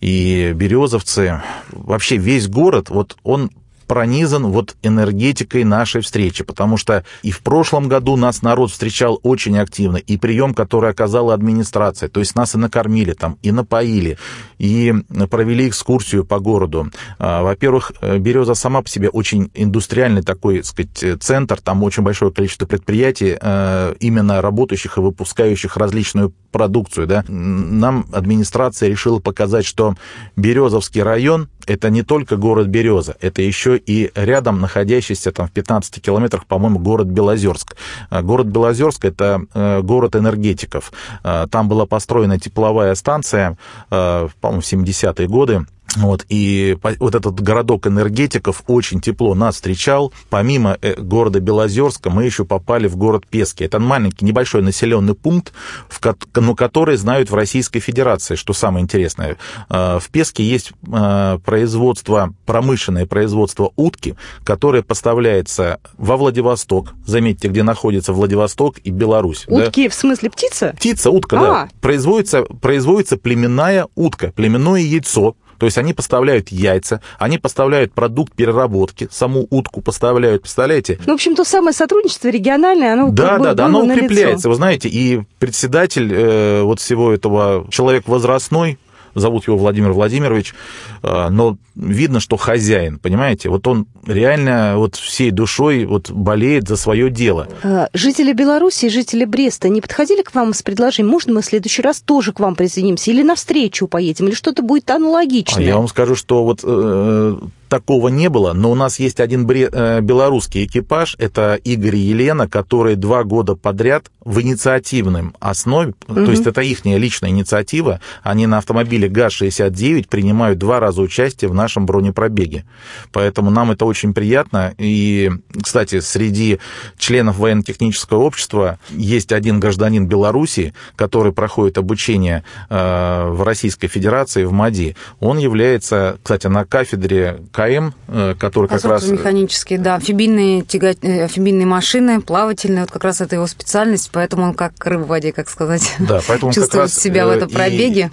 и 0.00 0.52
березовцы, 0.54 1.40
вообще 1.70 2.16
весь 2.16 2.48
город, 2.48 2.90
вот 2.90 3.16
он 3.22 3.50
пронизан 3.90 4.46
вот 4.46 4.76
энергетикой 4.84 5.64
нашей 5.64 6.00
встречи, 6.00 6.44
потому 6.44 6.76
что 6.76 7.04
и 7.24 7.32
в 7.32 7.40
прошлом 7.40 7.88
году 7.88 8.14
нас 8.14 8.40
народ 8.40 8.70
встречал 8.70 9.18
очень 9.24 9.58
активно, 9.58 9.96
и 9.96 10.16
прием, 10.16 10.54
который 10.54 10.90
оказала 10.90 11.34
администрация, 11.34 12.08
то 12.08 12.20
есть 12.20 12.36
нас 12.36 12.54
и 12.54 12.58
накормили 12.58 13.14
там, 13.14 13.36
и 13.42 13.50
напоили, 13.50 14.16
и 14.58 14.94
провели 15.28 15.66
экскурсию 15.66 16.24
по 16.24 16.38
городу. 16.38 16.88
А, 17.18 17.42
во-первых, 17.42 17.90
Береза 18.00 18.54
сама 18.54 18.80
по 18.82 18.88
себе 18.88 19.08
очень 19.08 19.50
индустриальный 19.54 20.22
такой, 20.22 20.58
так 20.58 20.66
сказать, 20.66 21.20
центр, 21.20 21.60
там 21.60 21.82
очень 21.82 22.04
большое 22.04 22.30
количество 22.30 22.66
предприятий, 22.66 23.36
а, 23.40 23.96
именно 23.98 24.40
работающих 24.40 24.98
и 24.98 25.00
выпускающих 25.00 25.76
различную 25.76 26.32
продукцию, 26.52 27.08
да. 27.08 27.24
Нам 27.26 28.06
администрация 28.12 28.88
решила 28.88 29.18
показать, 29.18 29.66
что 29.66 29.96
Березовский 30.36 31.02
район 31.02 31.48
это 31.70 31.88
не 31.88 32.02
только 32.02 32.36
город 32.36 32.66
Береза, 32.66 33.16
это 33.20 33.42
еще 33.42 33.76
и 33.76 34.10
рядом 34.16 34.60
находящийся 34.60 35.30
там 35.30 35.46
в 35.46 35.52
15 35.52 36.02
километрах, 36.02 36.44
по-моему, 36.46 36.80
город 36.80 37.06
Белозерск. 37.06 37.76
А, 38.10 38.22
город 38.22 38.48
Белозерск– 38.48 39.04
это 39.06 39.42
э, 39.54 39.80
город 39.80 40.16
энергетиков. 40.16 40.92
А, 41.22 41.46
там 41.46 41.68
была 41.68 41.86
построена 41.86 42.40
тепловая 42.40 42.96
станция, 42.96 43.56
э, 43.90 44.28
по-моему, 44.40 44.60
в 44.60 44.64
70-е 44.64 45.28
годы, 45.28 45.64
вот, 45.96 46.24
и 46.28 46.78
вот 47.00 47.14
этот 47.14 47.40
городок 47.40 47.86
энергетиков 47.86 48.62
очень 48.66 49.00
тепло 49.00 49.34
нас 49.34 49.56
встречал. 49.56 50.12
Помимо 50.28 50.78
э, 50.80 50.94
города 51.00 51.40
Белозерска 51.40 52.10
мы 52.10 52.24
еще 52.24 52.44
попали 52.44 52.86
в 52.86 52.96
город 52.96 53.26
Пески. 53.26 53.64
Это 53.64 53.80
маленький, 53.80 54.24
небольшой 54.24 54.62
населенный 54.62 55.14
пункт, 55.14 55.52
в 55.88 56.00
ну, 56.36 56.54
который 56.54 56.96
знают 56.96 57.30
в 57.30 57.34
Российской 57.34 57.80
Федерации, 57.80 58.36
что 58.36 58.52
самое 58.52 58.84
интересное. 58.84 59.36
А, 59.68 59.98
в 59.98 60.08
Песке 60.10 60.44
есть 60.44 60.72
а, 60.92 61.38
производство, 61.38 62.34
промышленное 62.46 63.06
производство 63.06 63.72
утки, 63.76 64.14
которое 64.44 64.82
поставляется 64.82 65.80
во 65.98 66.16
Владивосток. 66.16 66.94
Заметьте, 67.04 67.48
где 67.48 67.62
находится 67.62 68.12
Владивосток 68.12 68.78
и 68.84 68.90
Беларусь. 68.90 69.44
Утки 69.48 69.84
да? 69.84 69.90
в 69.90 69.94
смысле 69.94 70.30
птица? 70.30 70.72
Птица, 70.76 71.10
утка, 71.10 71.38
а. 71.38 71.40
да. 71.40 71.68
Производится, 71.80 72.42
производится 72.44 73.16
племенная 73.16 73.88
утка, 73.96 74.32
племенное 74.36 74.80
яйцо, 74.80 75.34
то 75.60 75.66
есть 75.66 75.76
они 75.76 75.92
поставляют 75.92 76.48
яйца, 76.48 77.02
они 77.18 77.36
поставляют 77.36 77.92
продукт 77.92 78.32
переработки, 78.32 79.08
саму 79.12 79.46
утку 79.50 79.82
поставляют, 79.82 80.40
представляете? 80.40 80.98
Ну, 81.04 81.12
в 81.12 81.14
общем, 81.16 81.36
то 81.36 81.44
самое 81.44 81.74
сотрудничество 81.74 82.28
региональное, 82.28 82.94
оно 82.94 83.10
Да, 83.10 83.38
да, 83.38 83.52
да, 83.52 83.66
оно 83.66 83.84
укрепляется. 83.84 84.48
Вы 84.48 84.54
знаете, 84.54 84.88
и 84.88 85.20
председатель 85.38 86.10
э, 86.10 86.62
вот 86.62 86.80
всего 86.80 87.12
этого, 87.12 87.66
человек 87.70 88.08
возрастной, 88.08 88.78
зовут 89.14 89.46
его 89.46 89.56
Владимир 89.56 89.92
Владимирович, 89.92 90.54
э, 91.02 91.28
но 91.30 91.56
видно, 91.74 92.20
что 92.20 92.36
хозяин, 92.36 92.98
понимаете? 92.98 93.48
Вот 93.48 93.66
он 93.66 93.86
реально 94.06 94.74
вот 94.76 94.96
всей 94.96 95.30
душой 95.30 95.84
вот 95.84 96.10
болеет 96.10 96.68
за 96.68 96.76
свое 96.76 97.10
дело. 97.10 97.48
Э, 97.62 97.86
жители 97.92 98.32
Беларуси 98.32 98.86
и 98.86 98.88
жители 98.88 99.24
Бреста 99.24 99.68
не 99.68 99.80
подходили 99.80 100.22
к 100.22 100.34
вам 100.34 100.54
с 100.54 100.62
предложением, 100.62 101.10
можно 101.10 101.32
мы 101.32 101.42
в 101.42 101.44
следующий 101.44 101.82
раз 101.82 102.00
тоже 102.00 102.32
к 102.32 102.40
вам 102.40 102.54
присоединимся, 102.54 103.10
или 103.10 103.22
навстречу 103.22 103.86
поедем, 103.86 104.28
или 104.28 104.34
что-то 104.34 104.62
будет 104.62 104.90
аналогичное? 104.90 105.64
А 105.64 105.66
я 105.66 105.76
вам 105.76 105.88
скажу, 105.88 106.14
что 106.14 106.44
вот 106.44 106.60
э, 106.62 107.38
такого 107.70 108.08
не 108.08 108.28
было, 108.28 108.52
но 108.52 108.70
у 108.70 108.74
нас 108.74 108.98
есть 108.98 109.20
один 109.20 109.48
э, 109.48 110.00
белорусский 110.02 110.64
экипаж, 110.64 111.16
это 111.18 111.54
Игорь 111.54 111.96
и 111.96 112.00
Елена, 112.00 112.48
которые 112.48 112.96
два 112.96 113.24
года 113.24 113.54
подряд 113.54 114.10
в 114.22 114.40
инициативном 114.42 115.34
основе, 115.40 115.94
угу. 116.06 116.26
то 116.26 116.30
есть 116.30 116.46
это 116.46 116.60
их 116.60 116.84
личная 116.84 117.30
инициатива, 117.30 118.00
они 118.22 118.46
на 118.46 118.58
автомобиле 118.58 119.08
ГАЗ-69 119.08 120.08
принимают 120.08 120.58
два 120.58 120.80
раза 120.80 121.00
участие 121.00 121.50
в 121.50 121.54
нашем 121.54 121.86
бронепробеге. 121.86 122.64
Поэтому 123.12 123.50
нам 123.50 123.70
это 123.70 123.84
очень 123.84 124.12
приятно. 124.12 124.74
И, 124.76 125.30
кстати, 125.62 126.00
среди 126.00 126.58
членов 126.98 127.38
военно-технического 127.38 128.22
общества 128.22 128.78
есть 128.90 129.32
один 129.32 129.60
гражданин 129.60 130.06
Беларуси, 130.06 130.74
который 130.96 131.32
проходит 131.32 131.78
обучение 131.78 132.44
э, 132.68 133.28
в 133.28 133.42
Российской 133.42 133.88
Федерации, 133.88 134.44
в 134.44 134.52
МАДИ. 134.52 134.96
Он 135.20 135.38
является, 135.38 136.18
кстати, 136.22 136.48
на 136.48 136.64
кафедре 136.64 137.40
КМ, 137.60 137.92
э, 138.08 138.34
который 138.38 138.68
как 138.68 138.84
раз... 138.84 139.06
механические, 139.06 139.78
да, 139.78 139.96
амфибийные, 139.96 140.62
тяга... 140.62 140.94
Э, 141.02 141.24
амфибийные 141.24 141.66
машины, 141.66 142.20
плавательные, 142.20 142.82
вот 142.82 142.90
как 142.90 143.04
раз 143.04 143.20
это 143.20 143.36
его 143.36 143.46
специальность, 143.46 144.10
поэтому 144.12 144.44
он 144.44 144.54
как 144.54 144.72
рыба 144.86 145.02
в 145.02 145.08
воде, 145.08 145.32
как 145.32 145.48
сказать, 145.48 145.94
да, 145.98 146.20
поэтому 146.26 146.52
чувствует 146.52 146.70
как 146.70 146.80
раз 146.82 146.94
себя 146.94 147.26
в 147.26 147.30
этом 147.30 147.50
пробеге. 147.50 148.10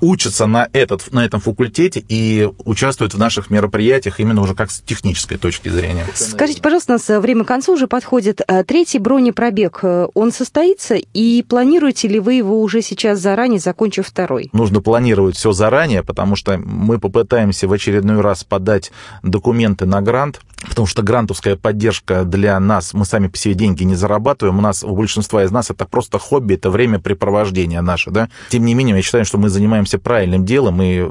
Учатся 0.00 0.46
на, 0.46 0.68
этот, 0.72 1.12
на 1.12 1.24
этом 1.24 1.40
факультете 1.40 2.04
и 2.08 2.48
участвуют 2.64 3.14
в 3.14 3.18
наших 3.18 3.50
мероприятиях 3.50 4.20
именно 4.20 4.42
уже 4.42 4.54
как 4.54 4.70
с 4.70 4.80
технической 4.80 5.38
точки 5.38 5.68
зрения. 5.68 6.06
Скажите, 6.14 6.62
пожалуйста, 6.62 6.92
у 6.92 6.96
нас 6.96 7.22
время 7.22 7.44
к 7.44 7.48
концу 7.48 7.74
уже 7.74 7.86
подходит. 7.86 8.40
Третий 8.66 8.98
бронепробег, 8.98 9.82
он 10.14 10.32
состоится, 10.32 10.94
и 10.94 11.42
планируете 11.42 12.08
ли 12.08 12.20
вы 12.20 12.34
его 12.34 12.60
уже 12.60 12.82
сейчас 12.82 13.18
заранее, 13.18 13.60
закончив 13.60 14.06
второй? 14.06 14.50
Нужно 14.52 14.80
планировать 14.80 15.36
все 15.36 15.52
заранее, 15.52 16.02
потому 16.02 16.36
что 16.36 16.58
мы 16.58 16.98
попытаемся 16.98 17.66
в 17.68 17.72
очередной 17.72 18.20
раз 18.20 18.44
подать 18.44 18.68
подать 18.68 18.92
документы 19.22 19.86
на 19.86 20.02
грант, 20.02 20.40
потому 20.66 20.86
что 20.86 21.02
грантовская 21.02 21.56
поддержка 21.56 22.24
для 22.24 22.58
нас, 22.58 22.94
мы 22.94 23.04
сами 23.04 23.28
по 23.28 23.36
себе 23.36 23.54
деньги 23.54 23.84
не 23.84 23.94
зарабатываем, 23.94 24.58
у 24.58 24.62
нас, 24.62 24.82
у 24.82 24.94
большинства 24.94 25.44
из 25.44 25.50
нас 25.50 25.70
это 25.70 25.86
просто 25.86 26.18
хобби, 26.18 26.54
это 26.54 26.70
времяпрепровождение 26.70 27.80
наше, 27.80 28.10
да. 28.10 28.28
Тем 28.48 28.64
не 28.64 28.74
менее, 28.74 28.96
я 28.96 29.02
считаю, 29.02 29.24
что 29.24 29.38
мы 29.38 29.48
занимаемся 29.48 29.98
правильным 29.98 30.44
делом, 30.44 30.82
и 30.82 31.08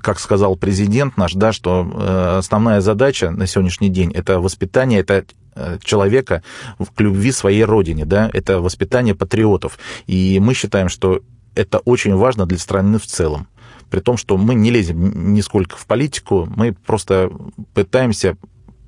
как 0.00 0.18
сказал 0.18 0.56
президент 0.56 1.16
наш, 1.16 1.34
да, 1.34 1.52
что 1.52 1.88
э, 1.92 2.38
основная 2.38 2.80
задача 2.80 3.30
на 3.30 3.46
сегодняшний 3.46 3.88
день 3.88 4.12
это 4.12 4.40
воспитание, 4.40 5.00
это 5.00 5.24
э, 5.54 5.78
человека 5.82 6.42
к 6.78 7.00
любви 7.00 7.30
своей 7.32 7.64
родине, 7.64 8.04
да, 8.04 8.28
это 8.32 8.60
воспитание 8.60 9.14
патриотов. 9.14 9.78
И 10.06 10.40
мы 10.40 10.54
считаем, 10.54 10.88
что 10.88 11.20
это 11.54 11.78
очень 11.78 12.14
важно 12.16 12.46
для 12.46 12.58
страны 12.58 12.98
в 12.98 13.06
целом 13.06 13.48
при 13.88 14.00
том, 14.00 14.16
что 14.16 14.36
мы 14.36 14.56
не 14.56 14.70
лезем 14.70 15.32
нисколько 15.32 15.76
в 15.76 15.86
политику, 15.86 16.48
мы 16.56 16.72
просто 16.72 17.30
пытаемся 17.72 18.36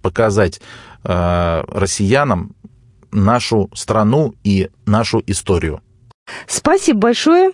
показать 0.02 0.60
э, 1.04 1.62
россиянам 1.68 2.54
нашу 3.10 3.70
страну 3.74 4.34
и 4.44 4.68
нашу 4.86 5.22
историю. 5.26 5.80
Спасибо 6.46 6.98
большое. 7.00 7.52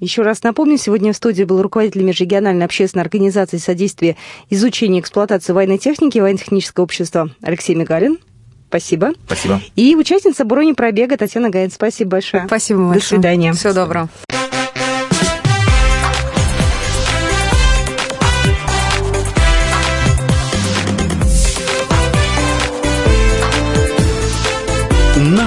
Еще 0.00 0.22
раз 0.22 0.42
напомню, 0.42 0.76
сегодня 0.76 1.12
в 1.12 1.16
студии 1.16 1.44
был 1.44 1.62
руководитель 1.62 2.02
межрегиональной 2.02 2.66
общественной 2.66 3.02
организации 3.02 3.58
содействия 3.58 4.16
изучению 4.50 4.98
и 4.98 5.00
эксплуатации 5.00 5.52
военной 5.52 5.78
техники 5.78 6.18
военно-технического 6.18 6.84
общества 6.84 7.30
Алексей 7.42 7.74
Мигалин. 7.74 8.18
Спасибо. 8.68 9.12
Спасибо. 9.26 9.60
И 9.76 9.94
участница 9.94 10.44
бронепробега 10.44 11.16
Татьяна 11.16 11.48
Гаин. 11.48 11.70
Спасибо 11.70 12.10
большое. 12.12 12.46
Спасибо 12.46 12.80
большое. 12.80 13.00
До 13.00 13.06
свидания. 13.06 13.52
Всего 13.52 13.72
доброго. 13.72 14.08